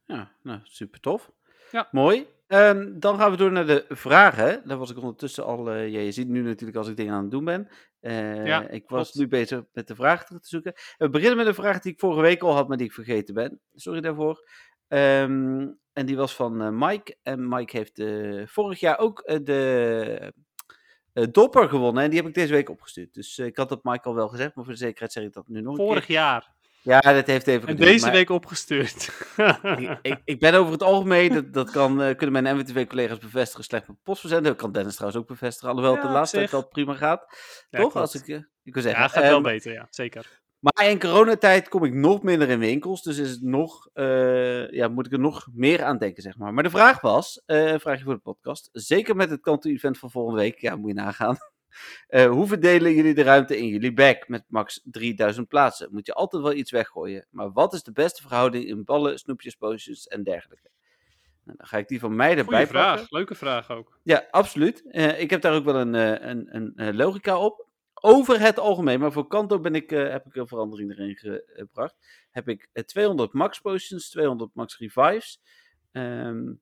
[0.05, 1.33] Ja, nou, super tof.
[1.71, 1.89] Ja.
[1.91, 2.27] Mooi.
[2.47, 4.63] Ehm, dan gaan we door naar de vragen.
[4.69, 5.71] Daar was ik ondertussen al.
[5.71, 7.69] eh, ja, je ziet nu natuurlijk als ik dingen aan het doen ben.
[8.01, 9.15] Eh, Ja, ik was klopt.
[9.15, 10.73] nu bezig met de vragen terug te zoeken.
[10.99, 13.35] We beginnen met een vraag die ik vorige week al had, maar die ik vergeten
[13.35, 13.61] ben.
[13.75, 14.49] Sorry daarvoor.
[14.89, 17.17] Ehm, en die was van eh, Mike.
[17.23, 18.03] En Mike heeft
[18.53, 20.33] vorig jaar ook de
[21.31, 22.03] Dopper gewonnen.
[22.03, 23.15] En die heb ik deze week opgestuurd.
[23.15, 25.49] Dus ik had dat Mike al wel gezegd, maar voor de zekerheid zeg ik dat
[25.49, 26.15] nu nog een Vorig keer.
[26.15, 26.55] jaar.
[26.87, 29.11] Ja, dat heeft even En geduurd, deze maar- week opgestuurd.
[29.79, 33.65] ik, ik, ik ben over het algemeen, dat, dat kan, eh, kunnen mijn MWTV-collega's bevestigen,
[33.65, 34.53] slecht met post verzenden.
[34.53, 37.21] Dat kan Dennis trouwens ook bevestigen, alhoewel het de laatste tijd wel prima gaat.
[37.71, 37.93] Ja, Toch?
[37.93, 37.95] klopt.
[37.95, 39.03] Als ik, eh, ik wil zeggen.
[39.03, 39.87] ja, gaat wel Ehm, beter, ja.
[39.91, 40.41] Zeker.
[40.59, 44.89] maar in coronatijd kom ik nog minder in winkels, dus is het nog, eh, ja,
[44.89, 46.55] moet ik er nog meer aan denken, zeg maar.
[46.55, 50.41] Maar de vraag was, een vraagje voor de podcast, zeker met het Kanto-event van volgende
[50.41, 51.37] week, ja, moet je nagaan.
[52.07, 55.89] Eh, hoe verdelen jullie de ruimte in jullie bag met max 3000 plaatsen?
[55.91, 57.27] Moet je altijd wel iets weggooien.
[57.31, 60.71] Maar wat is de beste verhouding in ballen, snoepjes, potions en dergelijke?
[61.47, 62.99] Nou, dan ga ik die van mij erbij Goeie vraag.
[62.99, 63.17] pakken.
[63.17, 63.99] Leuke vraag ook.
[64.03, 64.91] Ja, absoluut.
[64.91, 67.67] Eh, ik heb daar ook wel een, eh, een, een, logica op.
[67.95, 71.17] Over het algemeen, maar voor Kanto ben ik, heb ik een verandering erin
[71.47, 71.97] gebracht.
[72.31, 75.41] Heb ik eh, 200 max potions, 200 max revives.
[75.93, 76.53] Ehm,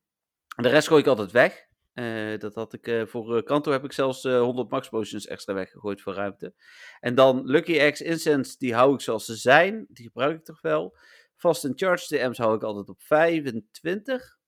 [0.56, 1.63] de rest gooi ik altijd weg.
[1.95, 5.26] Eh, dat had ik, eh, voor eh, Kanto heb ik zelfs eh, 100 max potions
[5.26, 6.55] extra weggegooid voor ruimte.
[7.01, 9.86] En dan Lucky X Incense, die hou ik zoals ze zijn.
[9.88, 10.97] Die gebruik ik toch wel.
[11.36, 14.38] Fast and Charge TM's hou ik altijd op 25.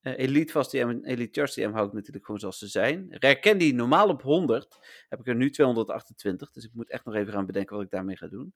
[0.00, 3.06] Eh, Elite Fast en Elite Charge TM hou ik natuurlijk gewoon zoals ze zijn.
[3.10, 4.78] Rare Candy normaal op 100.
[5.08, 6.52] Heb ik er nu 228.
[6.52, 8.54] Dus ik moet echt nog even gaan bedenken wat ik daarmee ga doen.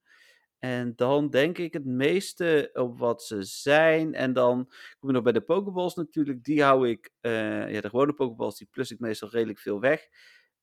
[0.65, 4.15] En dan denk ik het meeste op wat ze zijn.
[4.15, 4.65] En dan
[4.99, 6.45] kom je nog bij de Pokeballs natuurlijk.
[6.45, 10.09] Die hou ik, eh, ja, de gewone Pokeballs, die plus ik meestal redelijk veel weg.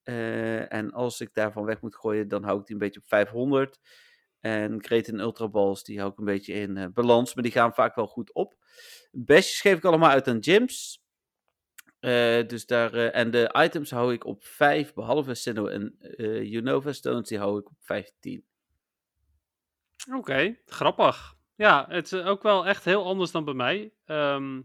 [0.03, 3.07] Eh, en als ik daarvan weg moet gooien, dan hou ik die een beetje op
[3.07, 3.79] 500.
[4.39, 7.33] En Great en Ultra Balls, die hou ik een beetje in eh, balans.
[7.33, 8.55] Maar die gaan vaak wel goed op.
[9.11, 11.03] Bestjes geef ik allemaal uit aan gyms.
[12.47, 17.27] Dus daar, en de items hou ik op 5, behalve Sinnoh en eh Unova Stones,
[17.27, 18.48] die hou ik op 15.
[20.17, 21.35] Oké, grappig.
[21.55, 23.93] Ja, het is ook wel echt heel anders dan bij mij.
[24.05, 24.61] Ehm,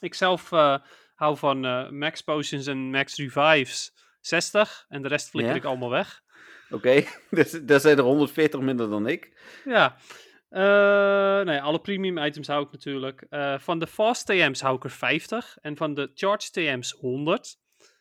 [0.00, 0.76] ik zelf eh,
[1.14, 5.58] hou van eh, max potions en max revives 60 en de rest flikker Ja.
[5.58, 6.22] ik allemaal weg.
[6.70, 9.32] Oké, dus daar zijn er 140 minder dan ik.
[9.64, 9.96] Ja.
[10.48, 13.26] Eh nee, alle premium items hou ik natuurlijk.
[13.28, 17.56] Eh, van de fast TM's hou ik er 50 en van de charge TM's 100.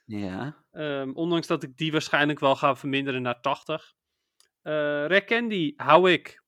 [0.06, 0.64] Ja.
[0.72, 3.94] Ehm, ondanks dat ik die waarschijnlijk wel ga verminderen naar 80.
[4.62, 6.44] Eh Rare Candy hou ik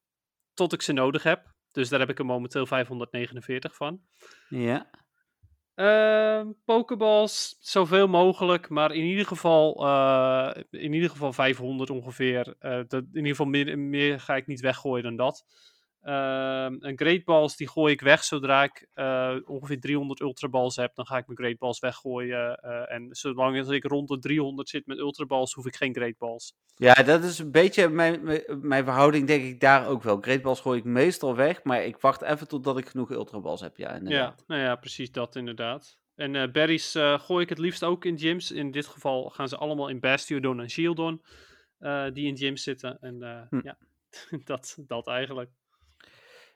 [0.60, 1.54] tot ik ze nodig heb.
[1.72, 4.02] Dus daar heb ik er momenteel 549 van.
[4.50, 4.90] Ja.
[5.76, 12.56] Ehm Pokeballs, zoveel mogelijk, maar in ieder geval, eh, in ieder geval 500 ongeveer.
[12.60, 15.46] Eh, dat, in ieder geval meer, meer ga ik niet weggooien dan dat.
[16.02, 20.76] Ehm en Great Balls, die gooi ik weg zodra ik eh, ongeveer 300 Ultra Balls
[20.76, 20.96] heb.
[20.96, 22.56] Dan ga ik mijn Great Balls weggooien.
[22.56, 26.18] eh, en zolang ik rond de 300 zit met Ultra Balls, hoef ik geen Great
[26.18, 26.54] Balls.
[26.76, 30.18] Ja, dat is een beetje mijn, mijn- mijn verhouding, denk ik, daar ook wel.
[30.22, 33.62] Great Balls gooi ik meestal weg, maar ik wacht even totdat ik genoeg Ultra Balls
[33.62, 33.78] heb.
[33.78, 35.98] Ja, Ja, nou ja, precies dat inderdaad.
[36.16, 38.52] En eh, berries gooi ik het liefst ook in gyms.
[38.52, 41.22] In dit geval gaan ze allemaal in Bastiodon en Shieldon.
[41.80, 42.98] eh, die in gyms zitten.
[43.02, 43.60] En Hm.
[43.64, 43.78] ja,
[44.44, 45.50] dat, dat eigenlijk.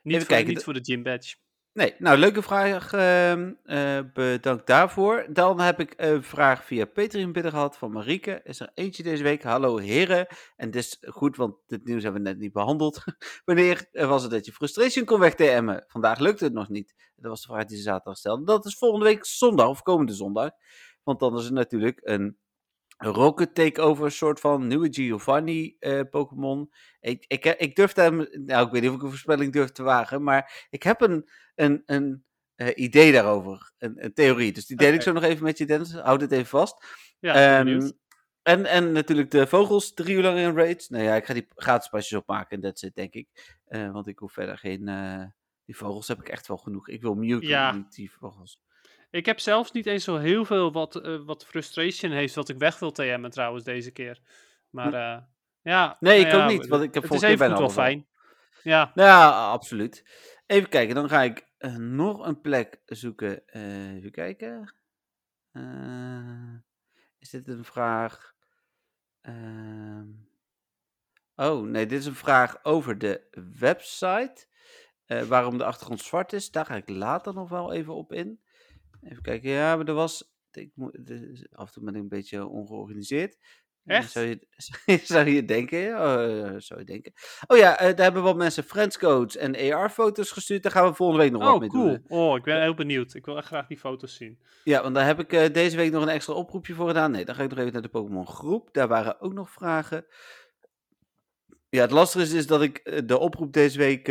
[0.04, 1.36] Niet, Even voor, kijken, niet voor de gym badge.
[1.72, 2.92] Nee, nou, leuke vraag.
[2.92, 5.26] eh, bedankt daarvoor.
[5.30, 8.40] Dan heb ik een vraag via Patreon binnen gehad van Marieke.
[8.44, 9.42] Is er eentje deze week?
[9.42, 10.26] Hallo heren.
[10.56, 13.04] En dit is goed, want dit nieuws hebben we net niet behandeld.
[13.44, 15.84] Wanneer was het dat je frustration kon weg-TM'en?
[15.86, 16.94] Vandaag lukte het nog niet.
[17.16, 18.44] Dat was de vraag die ze zaterdag stelde.
[18.44, 20.50] Dat is volgende week zondag, of komende zondag.
[21.02, 22.38] Want dan is het natuurlijk een
[23.04, 26.70] Rocket Takeover soort van nieuwe Giovanni eh, Pokémon.
[27.00, 29.82] Ik, ik, ik durf hem, nou ik weet niet of ik een voorspelling durf te
[29.82, 32.24] wagen, maar ik heb een, een, een
[32.54, 34.52] eh, idee daarover, een, een theorie.
[34.52, 36.86] Dus die deel ik zo nog even met je Dennis, houd het even vast.
[37.18, 37.94] Ja, benieuwd.
[38.42, 40.88] en, en natuurlijk de vogels, drie uur lang in raids.
[40.88, 43.58] Nou ja, ik ga die gratis pasjes opmaken en that's it, denk ik.
[43.64, 44.84] Eh, want ik hoef verder geen...
[45.64, 46.88] die vogels heb ik echt wel genoeg.
[46.88, 47.86] Ik wil Mewtwo, Ja.
[47.90, 48.60] die vogels.
[49.14, 52.58] Ik heb zelfs niet eens zo heel veel wat, eh, wat frustration heeft, wat ik
[52.58, 54.20] weg wil TM'en trouwens deze keer.
[54.70, 55.22] Maar eh,
[55.62, 55.96] ja.
[56.00, 58.06] Nee, nou ik ook ja, niet, want ik heb vorige keer even bijna wel fijn.
[58.62, 60.04] Ja, Nou ja, absoluut.
[60.46, 63.42] Even kijken, dan ga ik eh, nog een plek zoeken.
[63.96, 64.74] Even kijken.
[67.18, 68.34] Is dit een vraag?
[69.20, 70.06] Ehm,
[71.36, 74.46] oh, nee, dit is een vraag over de website.
[75.06, 76.50] Waarom de achtergrond zwart is.
[76.50, 78.43] Daar ga ik later nog wel even op in.
[79.04, 80.32] Even kijken, ja, maar er was...
[80.50, 80.92] Ik moet,
[81.52, 83.36] af en toe ben ik een beetje ongeorganiseerd.
[83.84, 84.10] Eh, Echt?
[84.10, 84.38] Zou je,
[85.04, 85.82] zou je denken?
[86.62, 87.12] zou je denken.
[87.46, 90.62] Oh ja, eh, daar hebben wat mensen friendscodes en AR-foto's gestuurd.
[90.62, 91.88] Daar gaan we volgende week nog wat Oh, mee doen.
[91.88, 92.02] hè.
[92.02, 92.28] cool.
[92.30, 93.14] Oh, ik ben heel benieuwd.
[93.14, 94.38] Ik wil echt graag die foto's zien.
[94.64, 97.10] Ja, want daar heb ik deze week nog een extra oproepje voor gedaan.
[97.10, 98.68] Nee, dan ga ik nog even naar de Pokémon groep.
[98.72, 100.06] Daar waren ook nog vragen.
[101.68, 104.06] Ja, het lastige is, is dat ik de oproep deze week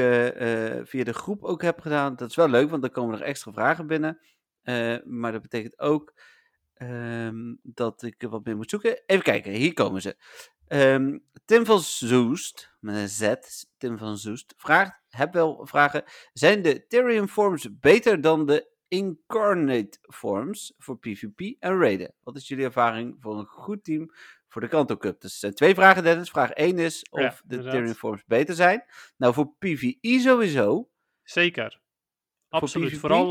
[0.87, 2.15] via de groep ook heb gedaan.
[2.15, 4.19] Dat is wel leuk, want dan komen er extra vragen binnen.
[4.63, 6.13] Eh, maar dat betekent ook
[6.73, 9.01] ehm, dat ik er wat meer moet zoeken.
[9.05, 10.15] Even kijken, hier komen ze.
[10.67, 13.33] Ehm, Tim van Zoest, met een Z,
[13.77, 16.03] Tim van Zoest, vraagt, heb wel vragen.
[16.33, 22.13] Zijn de Therium forms beter dan de Incarnate forms voor PvP en raiden?
[22.23, 24.11] Wat is jullie ervaring voor een goed team
[24.47, 25.21] voor de Kanto Cup?
[25.21, 26.29] Dus er zijn twee vragen, Dennis.
[26.29, 27.57] Vraag 1 is of Ja, de.
[27.57, 28.83] Therium forms beter zijn.
[29.17, 30.89] Nou, voor PvE sowieso.
[31.23, 31.81] Zeker.
[32.61, 32.97] Absoluut.
[32.97, 33.27] Vooral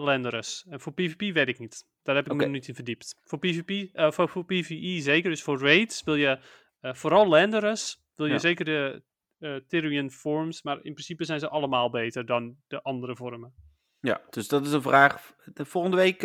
[0.00, 0.66] Landorus.
[0.68, 1.86] En voor PvP weet ik niet.
[2.02, 2.40] Daar heb ik Oké.
[2.40, 3.20] me nog niet in verdiept.
[3.24, 5.30] Voor PvP, eh, voor, voor PvE zeker.
[5.30, 6.38] Dus voor raids wil je
[6.80, 8.02] eh, vooral Landorus.
[8.14, 8.38] Wil je Ja.
[8.38, 9.02] zeker de
[9.38, 10.62] eh Tyrian forms.
[10.62, 13.54] Maar in principe zijn ze allemaal beter dan de andere vormen.
[14.00, 15.34] Ja, dus dat is een vraag.
[15.54, 16.18] De volgende week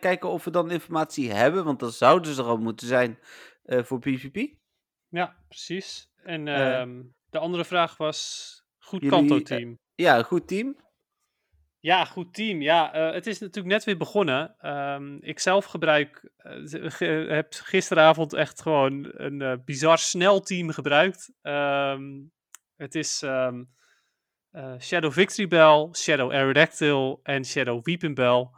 [0.00, 3.18] kijken of we dan informatie hebben, want dan zouden ze er al moeten zijn
[3.62, 4.56] voor PvP.
[5.08, 6.10] Ja, precies.
[6.22, 8.52] En Eh, ehm, de andere vraag was...
[8.78, 9.78] Goed jullie, Kanto-team.
[9.94, 10.76] Ja, goed team.
[11.80, 12.62] Ja, goed team.
[12.62, 14.54] Ja, eh, het is natuurlijk net weer begonnen.
[14.58, 16.30] Ehm, ik zelf gebruik,
[16.72, 21.32] ge- heb gisteravond echt gewoon een eh, bizar snel team gebruikt.
[21.42, 22.02] Ehm,
[22.76, 23.64] het is ehm,
[24.50, 28.48] eh, Shadow Victory Bell, Shadow Aerodactyl en Shadow Weeping Bell.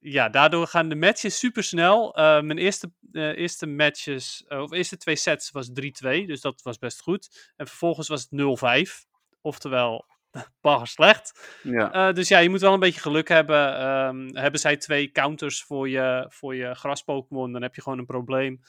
[0.00, 2.12] Ja, daardoor gaan de matches super snel.
[2.16, 7.52] mijn eerste, eerste matches, of eerste twee sets was 3-2, dus dat was best goed.
[7.56, 9.04] En vervolgens was het 0-5,
[9.40, 10.06] oftewel
[10.60, 11.58] bagger slecht.
[11.62, 11.92] Ja.
[11.92, 13.76] Eh, dus ja, je moet wel een beetje geluk hebben.
[13.78, 18.06] Ehm, hebben zij twee counters voor je, voor je gras-Pokémon, dan heb je gewoon een
[18.06, 18.60] probleem.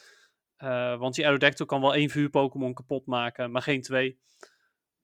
[0.55, 4.19] Eh, want die Aerodactyl kan wel één vuur-Pokémon kapot maken, maar geen twee.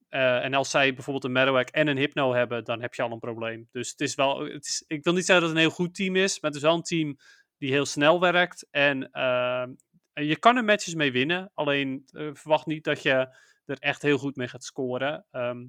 [0.10, 3.12] Eh, en als zij bijvoorbeeld een Marowak en een Hypno hebben, dan heb je al
[3.12, 3.68] een probleem.
[3.72, 5.96] Dus het is wel, het is, ik wil niet zeggen dat het een heel goed
[5.96, 7.18] team is, maar het is wel een team
[7.58, 8.68] die heel snel werkt.
[8.72, 9.74] En ehm,
[10.14, 12.04] je kan er matches mee winnen, alleen
[12.34, 15.26] verwacht niet dat je er echt heel goed mee gaat scoren.
[15.32, 15.66] Ehm,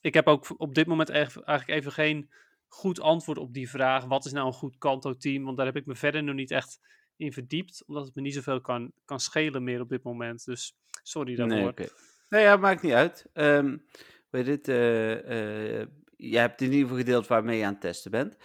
[0.00, 2.30] ik heb ook op dit moment eigenlijk even geen
[2.68, 4.04] goed antwoord op die vraag.
[4.04, 5.44] Wat is nou een goed Kanto-team?
[5.44, 6.80] Want daar heb ik me verder nog niet echt
[7.16, 7.84] in verdiept.
[7.86, 10.44] Omdat het me niet zoveel kan, kan schelen meer op dit moment.
[10.44, 11.56] Dus sorry daarvoor.
[11.56, 11.86] Nee, oké.
[12.28, 13.26] Nee, ja, maakt niet uit.
[13.32, 13.76] Ehm
[14.30, 15.86] weet het, eh, eh,
[16.16, 18.36] jij hebt in ieder geval gedeeld waarmee je aan het testen bent.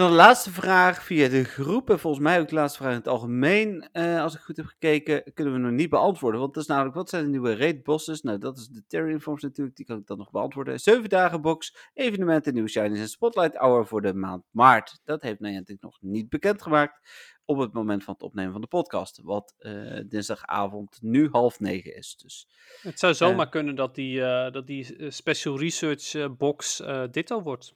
[0.00, 1.90] Dan de laatste vraag via de groep.
[1.90, 3.88] En volgens mij ook de laatste vraag in het algemeen.
[3.92, 6.40] eh, als ik goed heb gekeken, kunnen we nog niet beantwoorden.
[6.40, 8.22] Want dat is namelijk, wat zijn de nieuwe raid bosses?
[8.22, 9.76] Nou, dat is de Terry Forms natuurlijk.
[9.76, 10.80] Die kan ik dan nog beantwoorden.
[10.80, 15.00] 7 dagen box, evenementen, nieuwe shinies en spotlight hour voor de maand maart.
[15.04, 17.08] Dat heeft Niantic nog niet bekendgemaakt
[17.44, 19.20] op het moment van het opnemen van de podcast.
[19.22, 22.16] Wat eh, dinsdagavond nu half negen is.
[22.16, 22.48] Dus
[22.82, 27.04] Het zou zomaar kunnen dat die, eh, dat die eh, Special Research eh, box eh,
[27.10, 27.74] ditto wordt.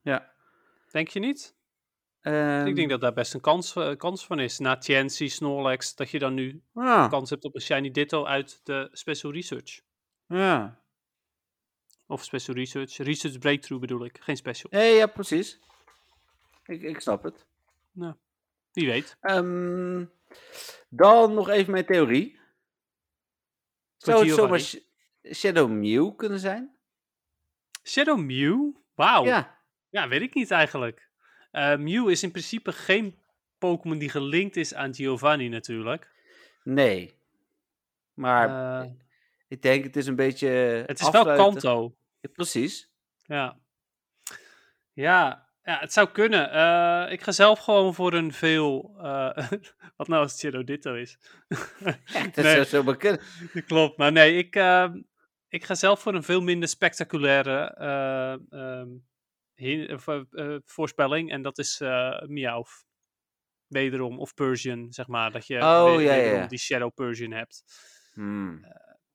[0.00, 0.38] ja.
[0.90, 1.54] Denk je niet?
[2.20, 4.58] Ehm, ik denk dat daar best een kans, eh, kans van is.
[4.58, 8.60] Na Tiancy, Snorlax, dat je dan nu Ja, kans hebt op een Shiny Ditto uit
[8.64, 9.80] de Special Research.
[10.26, 10.78] ja.
[12.06, 12.96] Of Special Research.
[12.96, 14.70] Research Breakthrough bedoel ik, geen Special.
[14.72, 15.58] Nee, ja, precies.
[16.64, 17.46] Ik, ik snap het.
[18.72, 19.16] Wie weet.
[19.20, 20.04] Ehm,
[20.88, 22.38] dan nog even mijn theorie.
[23.96, 24.60] Zou het zomaar
[25.34, 26.76] Shadow Mew kunnen zijn?
[27.82, 28.70] Shadow Mew?
[28.94, 29.24] Wauw.
[29.24, 29.59] Ja.
[29.90, 31.08] Ja, weet ik niet eigenlijk.
[31.50, 33.18] Eh, Mew is in principe geen
[33.58, 36.10] Pokémon die gelinkt is aan Giovanni natuurlijk.
[36.64, 37.18] nee.
[38.14, 38.90] Maar Eh,
[39.48, 40.48] ik denk het is een beetje
[40.86, 41.24] het is wel.
[41.24, 41.94] Kanto.
[42.20, 42.90] Ja, precies.
[43.22, 43.58] Ja.
[44.92, 46.50] Ja, ja, het zou kunnen.
[46.52, 48.94] Eh, ik ga zelf gewoon voor een veel...
[49.96, 51.18] wat nou als het Ditto is?
[52.06, 52.54] Ja, dat Nee.
[52.54, 53.20] zou zomaar kunnen.
[53.66, 55.00] Klopt, maar nee, ik, ehm,
[55.48, 57.74] ik ga zelf voor een veel minder spectaculaire
[58.50, 58.82] eh,
[60.64, 61.30] voorspelling.
[61.30, 62.88] En dat is eh Meowth.
[63.66, 65.32] Wederom, of Persian, zeg maar.
[65.32, 67.64] Dat je Oh, ja, ja, die Shadow Persian hebt.
[68.12, 68.64] Hmm.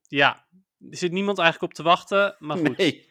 [0.08, 0.48] Ja,
[0.90, 2.36] er zit niemand eigenlijk op te wachten.
[2.40, 3.10] Maar goed, Nee.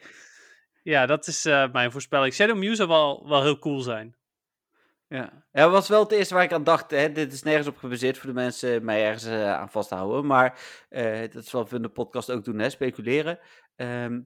[0.83, 2.33] ja, dat is eh, mijn voorspelling.
[2.33, 4.15] Shadow Mew zou wel, wel heel cool zijn.
[5.07, 5.45] Ja.
[5.51, 6.91] ja, dat was wel het eerste waar ik aan dacht.
[6.91, 7.11] Hè.
[7.11, 10.25] Dit is nergens op gebaseerd voor de mensen mij ergens eh, aan vasthouden.
[10.25, 10.59] Maar
[10.89, 13.39] eh, dat is wat we in de podcast ook doen, hè, speculeren.
[13.75, 14.21] Ehm,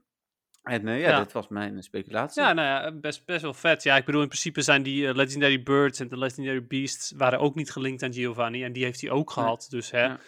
[0.70, 1.20] en eh, ja, Ja.
[1.20, 2.42] dit was mijn speculatie.
[2.42, 3.84] Ja, nou ja, best, best wel vet.
[3.84, 7.40] Ja, ik bedoel, in principe zijn die eh, Legendary Birds en de Legendary Beasts waren
[7.40, 8.64] ook niet gelinkt aan Giovanni.
[8.64, 9.68] En die heeft hij ook gehad.
[9.70, 10.20] Dus hè, Ja.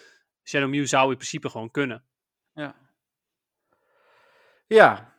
[0.43, 2.03] Shadow Mew zou in principe gewoon kunnen.
[2.53, 2.75] Ja.
[4.67, 5.13] Ja.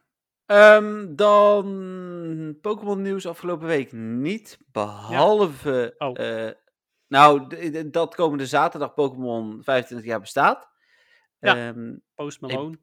[0.47, 4.59] Ehm, dan Pokémon nieuws afgelopen week niet.
[4.73, 5.95] Behalve.
[5.99, 6.19] Oh.
[6.47, 6.53] eh,
[7.09, 7.47] nou,
[7.91, 10.69] dat komende zaterdag Pokémon 25 jaar bestaat.
[11.39, 11.57] Ja.
[11.69, 12.79] Ehm, Post Malone.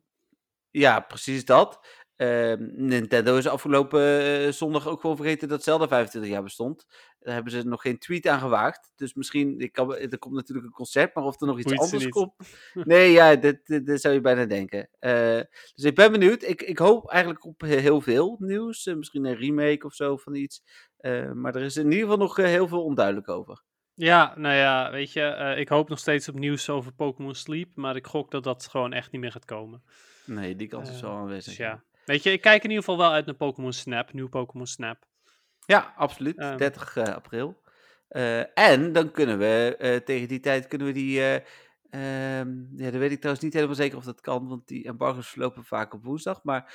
[0.72, 1.88] ja, precies dat.
[2.20, 6.86] Ehm, Nintendo is afgelopen eh, zondag ook gewoon vergeten dat Zelda 25 jaar bestond.
[7.20, 8.92] Daar hebben ze nog geen tweet aan gewaagd.
[8.96, 11.80] Dus misschien, ik kan, er komt natuurlijk een concert, maar of er nog iets Boeit
[11.80, 12.34] anders komt.
[12.74, 14.90] Nee, ja, dit zou je bijna denken.
[15.00, 15.42] Eh,
[15.76, 16.44] dus ik ben benieuwd.
[16.44, 18.86] Ik, ik hoop eigenlijk op heel veel nieuws.
[18.86, 20.62] Eh, misschien een remake of zo van iets.
[21.34, 23.64] Maar er is in ieder geval nog heel veel onduidelijk over.
[23.94, 27.70] Ja, nou ja, weet je, ik hoop nog steeds op nieuws over Pokémon Sleep.
[27.76, 29.84] Maar ik gok dat dat gewoon echt niet meer gaat komen.
[30.26, 31.46] Nee, die kans is wel aanwezig.
[31.46, 31.84] Dus ja.
[32.10, 34.14] Weet je, ik kijk in ieder geval wel uit naar Pokémon Snap.
[34.14, 35.06] Nieuw Pokémon Snap.
[35.66, 36.38] Ja, absoluut.
[36.38, 36.58] Ehm.
[36.58, 37.62] 30 eh, april.
[38.08, 41.20] Eh, en dan kunnen we eh, tegen die tijd kunnen we die.
[41.20, 41.36] eh,
[41.90, 45.30] ehm, ja, dan weet ik trouwens niet helemaal zeker of dat kan, want die embargo's
[45.30, 46.44] verlopen vaak op woensdag.
[46.44, 46.74] Maar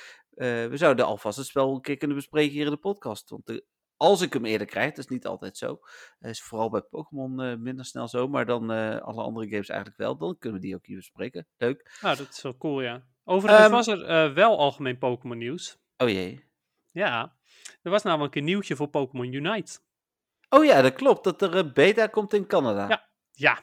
[0.69, 3.29] we zouden alvast het spel een keer kunnen bespreken hier in de podcast.
[3.29, 3.65] Want de-
[3.97, 5.79] als ik hem eerder krijg, dat is niet altijd zo.
[6.19, 8.69] is vooral bij Pokémon minder snel zo, maar dan
[9.01, 10.17] alle andere games eigenlijk wel.
[10.17, 11.47] Dan kunnen we die ook hier bespreken.
[11.57, 11.97] Leuk.
[12.01, 13.03] Nou, dat is wel cool, ja.
[13.25, 13.71] Overigens Ehm.
[13.73, 15.77] was er eh, wel algemeen Pokémon nieuws.
[15.97, 16.43] Oh jee.
[16.91, 17.35] Ja,
[17.81, 19.79] er was namelijk een nieuwtje voor Pokémon Unite.
[20.49, 21.23] Oh ja, dat klopt.
[21.23, 22.87] Dat er een beta komt in Canada.
[22.87, 23.07] Ja.
[23.31, 23.59] Ja.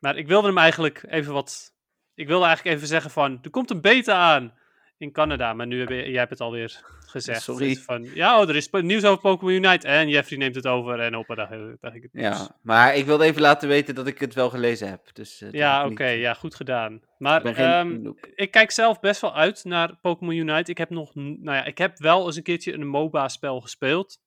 [0.00, 1.74] Maar ik wilde hem eigenlijk even wat...
[2.14, 4.58] Ik wilde eigenlijk even zeggen van, er komt een beta aan
[5.00, 5.54] in Canada.
[5.54, 7.42] Maar nu heb je, jij hebt het alweer gezegd.
[7.42, 7.76] Sorry.
[7.76, 9.86] Van, ja, oh, er is nieuws over Pokémon Unite.
[9.88, 12.38] En Jeffrey neemt het over en hoppa, daar dacht ik het nieuws.
[12.38, 15.14] Ja, maar ik wilde even laten weten dat ik het wel gelezen heb.
[15.14, 17.00] Dus, eh, Ja, oké, niet- ja, goed gedaan.
[17.18, 20.70] Maar Ik ehm, ik kijk zelf best wel uit naar Pokémon Unite.
[20.70, 24.18] Ik heb nog, nou ja, ik heb wel eens een keertje een MOBA-spel gespeeld.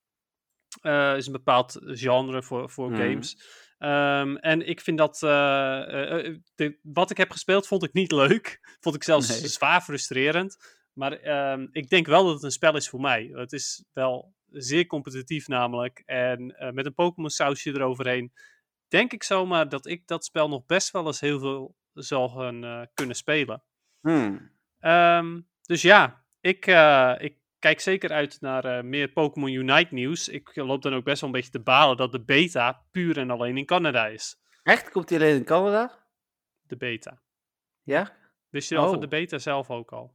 [0.80, 3.00] Eh is een bepaald genre voor, voor Mhm.
[3.00, 3.36] games.
[3.84, 7.92] Ehm, en ik vind dat, eh, eh, eh, de- wat ik heb gespeeld vond ik
[7.92, 8.76] niet leuk.
[8.80, 9.48] Vond ik zelfs Nee.
[9.48, 10.82] zwaar frustrerend.
[10.92, 13.30] Maar ehm, ik denk wel dat het een spel is voor mij.
[13.32, 16.02] Het is wel zeer competitief namelijk.
[16.06, 18.32] En met een Pokémon sausje eroverheen
[18.88, 22.88] denk ik zomaar dat ik dat spel nog best wel eens heel veel zal gaan
[22.94, 23.62] kunnen spelen.
[24.00, 24.50] Hmm.
[24.78, 26.66] Ehm, dus ja, ik,
[27.18, 30.28] ik kijk zeker uit naar eh, meer Pokémon Unite nieuws.
[30.28, 33.30] Ik loop dan ook best wel een beetje te balen dat de beta puur en
[33.30, 34.36] alleen in Canada is.
[34.62, 34.90] Echt?
[34.90, 35.98] Komt die alleen in Canada?
[36.62, 37.20] De beta.
[37.82, 38.12] Ja?
[38.50, 39.00] Wist je al van Oh.
[39.00, 40.14] de beta zelf ook al?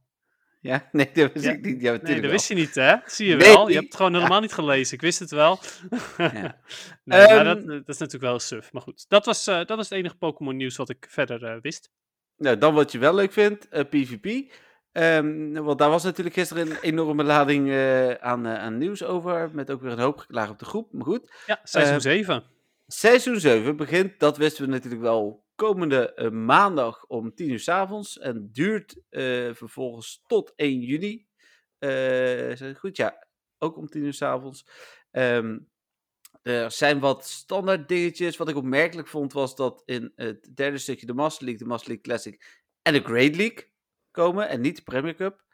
[0.60, 0.88] Ja?
[0.92, 1.52] Nee, dat wist Ja.
[1.52, 1.80] ik niet.
[1.80, 2.96] Ja, Nee, dat wist je niet, hè?
[3.06, 3.52] Zie je Nee.
[3.54, 3.68] wel.
[3.68, 4.94] Je hebt het gewoon helemaal niet gelezen.
[4.94, 5.58] Ik wist het wel.
[6.16, 6.30] Ja.
[7.04, 8.72] nee, maar Ehm, dat, dat is natuurlijk wel suf.
[8.72, 11.56] Maar goed, dat was, eh, dat was het enige Pokémon nieuws wat ik verder eh,
[11.60, 11.90] wist.
[12.36, 14.52] Nou, dan wat je wel leuk vindt, eh, PvP.
[14.92, 19.50] Ehm, want daar was natuurlijk gisteren een enorme lading eh, aan, eh, aan nieuws over.
[19.54, 20.92] Met ook weer een hoop geklaagd op de groep.
[20.92, 22.44] Maar goed, Ja, seizoen Eh, 7.
[22.86, 27.68] seizoen 7 begint, dat wisten we natuurlijk wel, komende eh, maandag om 10 uur s
[27.68, 28.18] avonds.
[28.18, 28.96] En duurt
[29.56, 31.26] vervolgens tot 1 juni.
[32.78, 33.26] Goed, ja,
[33.58, 34.66] ook om 10 uur s avonds.
[35.10, 35.58] Ehm,
[36.42, 38.36] er zijn wat standaard dingetjes.
[38.36, 41.88] Wat ik opmerkelijk vond was dat in het derde stukje de Master League, de Master
[41.88, 43.69] League Classic en de Great League
[44.10, 44.48] komen.
[44.48, 45.44] En niet de Premier Cup.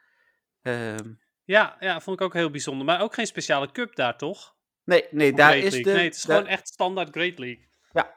[0.61, 2.85] Ehm, Ja, ja, vond ik ook heel bijzonder.
[2.85, 4.55] Maar ook geen speciale cup daar, toch?
[4.83, 5.91] nee, nee, Of daar Great is League.
[5.91, 5.97] de...
[5.97, 7.67] Nee, het is daar- gewoon echt standaard Great League.
[7.91, 8.15] Ja.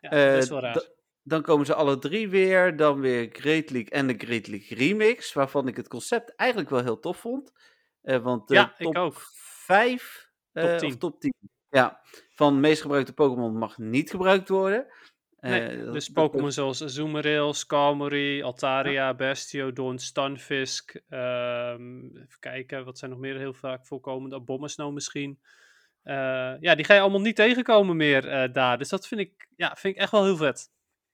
[0.00, 0.74] Ja, Eh, best wel raar.
[0.74, 0.88] da-
[1.22, 2.76] dan komen ze alle drie weer.
[2.76, 5.32] Dan weer Great League en de Great League Remix.
[5.32, 7.52] Waarvan ik het concept eigenlijk wel heel tof vond.
[8.02, 9.20] Eh, want de Ja, ik top ook.
[9.64, 10.98] 5 Top of 10.
[10.98, 11.34] top 10
[11.70, 12.00] ja,
[12.34, 14.86] van meest gebruikte Pokémon mag niet gebruikt worden.
[15.40, 21.00] Nee, Eh, dus Pokémon zoals Azumarill, Skarmory, Altaria, Bastiodon, Stunfisk.
[21.08, 24.36] ehm, even kijken, wat zijn nog meer heel vaak voorkomende?
[24.36, 25.38] Abomasnow misschien.
[26.02, 28.78] Eh, ja, die ga je allemaal niet tegenkomen meer eh, daar.
[28.78, 30.70] Dus dat vind ik, ja, vind ik echt wel heel vet.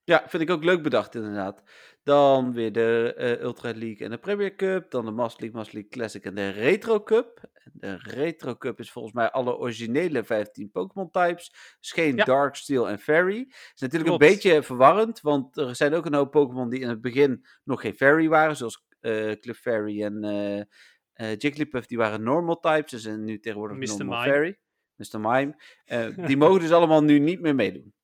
[0.06, 1.62] Ja, vind ik ook leuk bedacht inderdaad.
[2.02, 4.90] Dan weer de eh, Ultra League en de Premier Cup.
[4.90, 7.40] Dan de Master League, Master League Classic en de Retro Cup.
[7.52, 11.76] En de Retro Cup is volgens mij alle originele 15 Pokémon types.
[11.80, 12.24] Dus geen Ja.
[12.24, 13.46] Dark, Steel en Fairy.
[13.48, 14.22] is natuurlijk Klopt.
[14.22, 17.80] een beetje verwarrend, want er zijn ook een hoop Pokémon die in het begin nog
[17.80, 18.56] geen Fairy waren.
[18.56, 20.62] Zoals eh Cliff Fairy en eh
[21.16, 22.90] eh, Jigglypuff, die waren normal types.
[22.90, 23.86] Ze zijn nu tegenwoordig Mr.
[23.98, 24.32] normal Mime.
[24.32, 24.58] Fairy.
[24.96, 25.20] Mr.
[25.20, 25.54] Mime.
[25.84, 27.94] Eh, die mogen dus allemaal nu niet meer meedoen.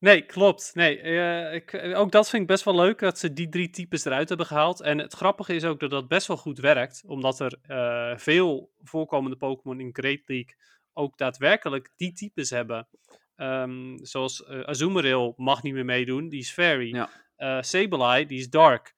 [0.00, 0.70] Nee, klopt.
[0.74, 3.70] Nee, eh, ik, eh, ook dat vind ik best wel leuk dat ze die drie
[3.70, 4.80] types eruit hebben gehaald.
[4.80, 8.72] En het grappige is ook dat dat best wel goed werkt, omdat er eh, veel
[8.82, 10.54] voorkomende Pokémon in Great League
[10.92, 12.88] ook daadwerkelijk die types hebben.
[13.36, 16.94] Ehm, zoals eh Azumarill mag niet meer meedoen, die is Fairy.
[17.36, 17.62] Ja.
[17.62, 18.94] Sableye, die is Dark.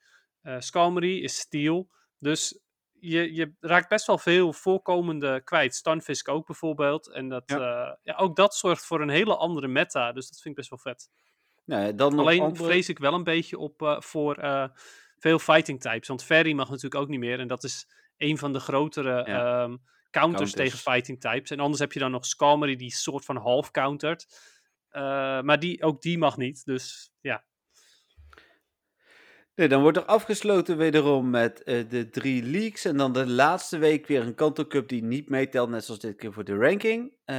[0.59, 1.91] Skarmory is Steel.
[2.19, 2.61] Dus
[3.11, 5.75] je, je raakt best wel veel voorkomende kwijt.
[5.75, 7.09] Stunfisk ook bijvoorbeeld.
[7.13, 7.59] En dat, Ja.
[7.59, 7.99] ja.
[8.03, 10.13] ja, ook dat zorgt voor een hele andere meta.
[10.13, 11.11] Dus dat vind ik best wel vet.
[11.65, 14.69] Ja, dan nog Alleen andere- vrees ik wel een beetje op eh, voor eh,
[15.19, 16.09] veel fighting types.
[16.09, 17.39] Want Fairy mag natuurlijk ook niet meer.
[17.41, 17.87] En dat is
[18.17, 19.63] een van de grotere Ja.
[19.63, 19.77] ehm,
[20.11, 20.53] counters, Counters.
[20.53, 21.51] tegen fighting types.
[21.51, 24.27] En anders heb je dan nog Skarmory die soort van half countert.
[24.89, 25.03] Eh,
[25.41, 26.65] maar die, ook die mag niet.
[26.65, 27.45] Dus ja.
[29.55, 32.85] Dan wordt er afgesloten wederom met eh, de drie leagues.
[32.85, 36.17] En dan de laatste week weer een Kanto Cup die niet meetelt, net zoals dit
[36.17, 37.17] keer voor de ranking.
[37.25, 37.37] Eh,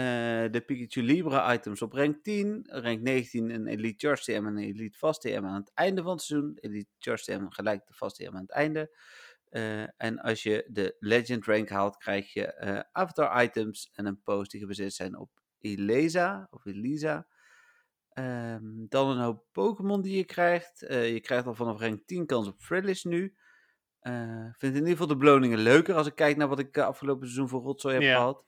[0.51, 2.63] de Pikachu Libre items op rank 10.
[2.69, 6.11] Rank 19 een Elite Charge TM en een Elite Fast TM aan het einde van
[6.11, 6.57] het seizoen.
[6.59, 8.97] Elite Charge TM gelijk de Fast TM aan het einde.
[9.49, 14.51] Eh, en als je de Legend rank haalt, krijg je avatar items en een post
[14.51, 17.27] die gebaseerd zijn op Eleza of Elisa.
[18.13, 20.81] Ehm, dan een hoop Pokémon die je krijgt.
[20.83, 23.35] Eh, je krijgt al vanaf rank 10 kans op Frillis nu.
[23.99, 26.77] Eh, Ik vind in ieder geval de beloningen leuker als ik kijk naar wat ik
[26.77, 28.43] eh, afgelopen seizoen voor rotzooi heb gehad.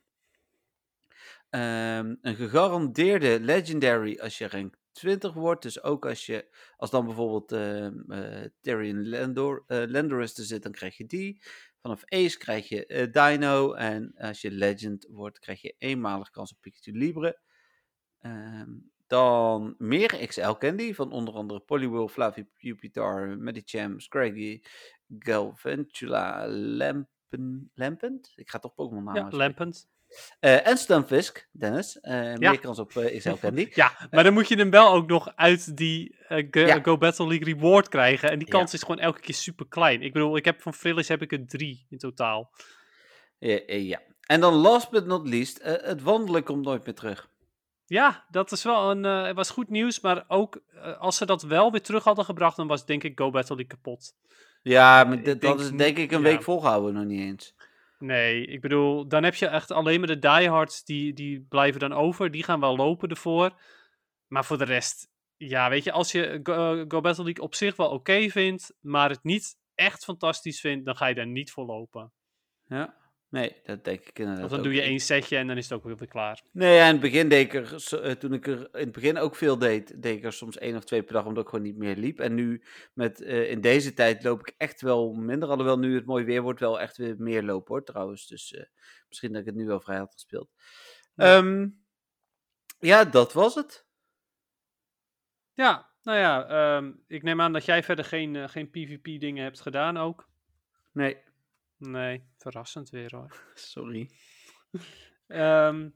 [1.49, 5.61] Ehm, een gegarandeerde Legendary als je rank 20 wordt.
[5.61, 10.63] Dus ook als je, als dan bijvoorbeeld ehm eh Tyrion Landor, eh, Landorus er zit,
[10.63, 11.41] dan krijg je die.
[11.82, 13.74] Vanaf Ace krijg je eh, Dino.
[13.74, 17.39] En als je Legend wordt, krijg je eenmalig kans op Pikachu Libre.
[18.20, 18.72] Ehm,
[19.08, 24.62] dan meer XL Candy van onder andere Poliwhirl, Flavipupitar, Medicham, Scraggy,
[25.20, 28.34] Galvantula, Lampen, Lampent?
[28.36, 29.38] Ik ga toch Pokémon namen ja.
[29.38, 29.88] Lampent.
[30.39, 31.97] Eh, en Stunfisk, Dennis.
[32.01, 32.36] Ja.
[32.38, 33.70] Meer kans op eh, XL Candy.
[33.74, 36.80] Ja, maar dan moet je hem wel ook nog uit die Go, Ja.
[36.82, 38.30] Go Battle League reward krijgen.
[38.32, 38.58] En die Ja.
[38.58, 40.01] kans is gewoon elke keer super klein.
[40.01, 42.51] Ik bedoel, ik heb van Frillis heb ik er drie in totaal.
[43.68, 44.01] Ja.
[44.22, 47.30] En dan last but not least, het wandelen komt nooit meer terug.
[47.86, 51.26] Ja, dat is wel een, eh, het was goed nieuws, maar ook eh, als ze
[51.26, 54.14] dat wel weer terug hadden gebracht, dan was denk ik Go Battle League kapot.
[54.62, 56.24] Ja, maar dit- denk dat is denk ik een ja.
[56.24, 57.56] week volgehouden nog niet eens.
[58.00, 61.94] Nee, ik bedoel, dan heb je echt alleen maar de diehards, die, die blijven dan
[61.94, 62.32] over.
[62.32, 63.62] Die gaan wel lopen ervoor.
[64.28, 65.08] Maar voor de rest,
[65.38, 69.10] ja, weet je, als je Go, Go Battle League op zich wel oké vindt, maar
[69.10, 72.12] het niet echt fantastisch vindt, dan ga je daar niet voor lopen.
[72.68, 72.96] Ja,
[73.36, 75.74] nee, dat denk ik inderdaad Want dan doe je één setje en dan is het
[75.74, 76.44] ook weer klaar.
[76.52, 79.18] Nee, ja, in het begin deed ik er, eh, toen ik er in het begin
[79.18, 81.66] ook veel deed, deed ik er soms één of twee per dag, omdat ik gewoon
[81.66, 82.20] niet meer liep.
[82.20, 82.64] En nu,
[82.94, 86.42] met, eh, in deze tijd, loop ik echt wel minder, alhoewel nu het mooi weer
[86.42, 88.28] wordt, wel echt weer meer lopen hoor, trouwens.
[88.28, 88.66] Dus eh,
[89.08, 90.50] misschien dat ik het nu wel vrij had gespeeld.
[91.16, 91.38] Ja.
[91.38, 91.68] Ehm,
[92.80, 93.86] ja, dat was het.
[95.54, 99.98] Ja, nou ja, ehm, ik neem aan dat jij verder geen, geen PvP-dingen hebt gedaan
[99.98, 100.30] ook.
[100.92, 101.18] Nee,
[101.78, 103.41] Nee, verrassend weer hoor.
[103.53, 104.09] sorry.
[105.28, 105.89] Ehm,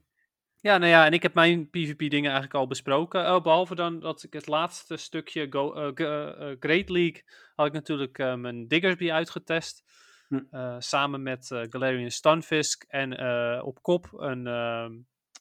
[0.60, 3.34] ja, nou ja, en ik heb mijn PvP-dingen eigenlijk al besproken.
[3.34, 7.24] Oh, behalve dan dat ik het laatste stukje Go, eh, eh, eh, Great League
[7.54, 9.84] had ik natuurlijk mijn Diggersby uitgetest.
[10.28, 10.78] Hm.
[10.78, 13.20] Samen met Galarian Stunfisk en
[13.62, 14.92] op kop een, ehm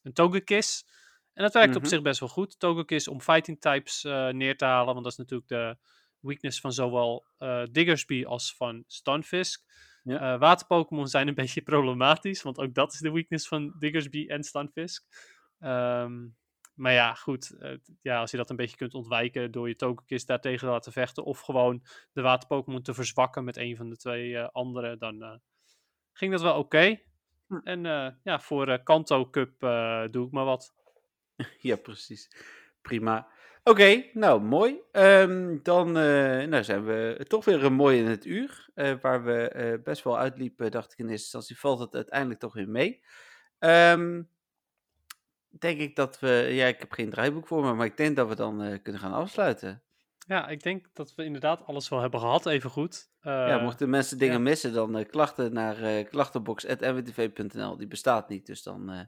[0.03, 0.85] een Togekiss.
[1.33, 1.89] En dat werkt op Mhm.
[1.89, 2.59] zich best wel goed.
[2.59, 5.77] Togekiss om fighting types neer te halen, want dat is natuurlijk de
[6.19, 7.25] weakness van zowel
[7.71, 9.63] Diggersby als van Stunfisk.
[10.04, 10.34] Ja.
[10.34, 14.43] Eh, Water-Pokémon zijn een beetje problematisch, want ook dat is de weakness van Diggersby en
[14.43, 15.06] Stunfisk.
[15.60, 16.28] Ehm,
[16.74, 17.58] maar ja, goed.
[18.02, 21.24] ja, als je dat een beetje kunt ontwijken door je Togekiss daartegen te laten vechten,
[21.24, 21.84] of gewoon
[22.14, 25.36] de Water-Pokémon te verzwakken met een van de twee eh, andere, dan eh,
[26.14, 27.00] ging dat wel oké.
[27.47, 27.60] Hm.
[27.64, 27.84] En
[28.24, 29.60] ja, voor Kanto Cup
[30.12, 30.74] doe ik maar wat.
[31.62, 32.30] Ja, precies.
[32.82, 33.28] Prima.
[33.70, 34.80] Oké, nou mooi.
[34.91, 38.67] Ehm, dan eh, nou zijn we toch weer een mooi in het uur.
[38.76, 42.39] eh, waar we eh, best wel uitliepen, dacht ik in eerste instantie, valt het uiteindelijk
[42.39, 43.03] toch weer mee.
[43.59, 44.22] Ehm,
[45.49, 46.47] denk ik dat we...
[46.51, 49.01] Ja, ik heb geen draaiboek voor me, maar ik denk dat we dan eh, kunnen
[49.01, 49.84] gaan afsluiten.
[50.28, 53.09] Ja, ik denk dat we inderdaad alles wel hebben gehad, even goed.
[53.22, 54.39] ja, Eh, mochten mensen dingen ja.
[54.39, 57.78] missen, dan eh, klachten naar eh klachtenbox.nwtv.nl.
[57.78, 58.99] Die bestaat niet, dus dan eh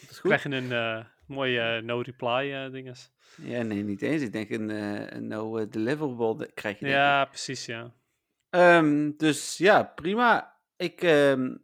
[0.00, 0.20] het goed.
[0.20, 3.10] krijg je een eh, mooie eh, no-reply eh dinges.
[3.42, 4.22] Ja, nee, niet eens.
[4.22, 6.86] Ik denk een, eh, een no deliverable de- krijg je.
[6.86, 6.90] ik.
[6.92, 7.92] Ja, precies, ja.
[8.50, 10.58] Ehm, dus ja, prima.
[10.76, 11.56] Ik, ehm,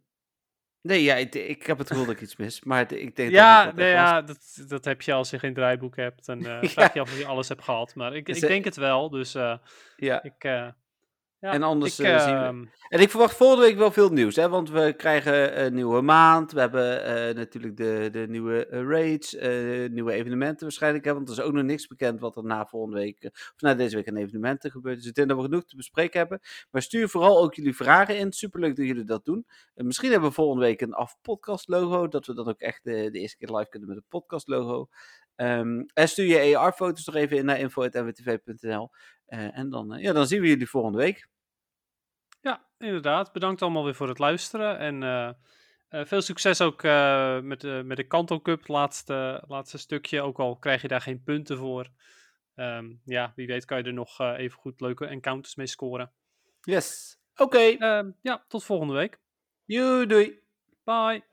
[0.81, 3.29] nee, ja, ik, ik heb het gevoel dat ik iets mis, maar ik denk dat
[3.29, 6.27] Ja, het nee, ja dat, dat heb je als je geen draaiboek hebt.
[6.27, 6.63] En Ja.
[6.63, 7.95] vraag je af of je alles hebt gehad.
[7.95, 10.23] Maar ik, Dus, ik denk het wel, dus Ja.
[10.23, 10.43] ik...
[11.41, 14.09] ja, En anders, ik, eh, zien we- ehm, En ik verwacht volgende week wel veel
[14.09, 14.49] nieuws, hè?
[14.49, 16.51] want we krijgen een nieuwe maand.
[16.51, 19.33] We hebben eh, natuurlijk de, de nieuwe eh, raids,
[19.91, 21.05] nieuwe evenementen waarschijnlijk.
[21.05, 21.13] Hè?
[21.13, 23.95] Want er is ook nog niks bekend wat er na volgende week, of na deze
[23.95, 24.97] week aan evenementen gebeurt.
[24.97, 26.39] Dus ik denk dat we genoeg te bespreken hebben.
[26.71, 28.31] Maar stuur vooral ook jullie vragen in.
[28.31, 29.45] Superleuk dat jullie dat doen.
[29.75, 33.09] En misschien hebben we volgende week een af-podcast logo, dat we dan ook echt de,
[33.11, 34.87] de eerste keer live kunnen met een podcast logo.
[35.35, 38.89] Ehm, en stuur je AR-foto's nog even in naar info.nwtv.nl.
[39.25, 41.29] Eh, en dan, ja, dan zien we jullie volgende week.
[42.81, 43.31] Inderdaad.
[43.31, 44.77] Bedankt allemaal weer voor het luisteren.
[44.77, 45.29] En eh,
[45.91, 50.21] eh, veel succes ook eh, met, de met de Kanto Cup, laatste, laatste stukje.
[50.21, 51.89] Ook al krijg je daar geen punten voor.
[52.55, 56.11] Ehm, ja, wie weet kan je er nog eh, even goed leuke encounters mee scoren.
[56.61, 57.19] Yes.
[57.35, 57.57] Oké.
[57.57, 59.19] Ehm, ja, tot volgende week.
[59.65, 60.39] Joe, doei.
[60.83, 61.30] Bye.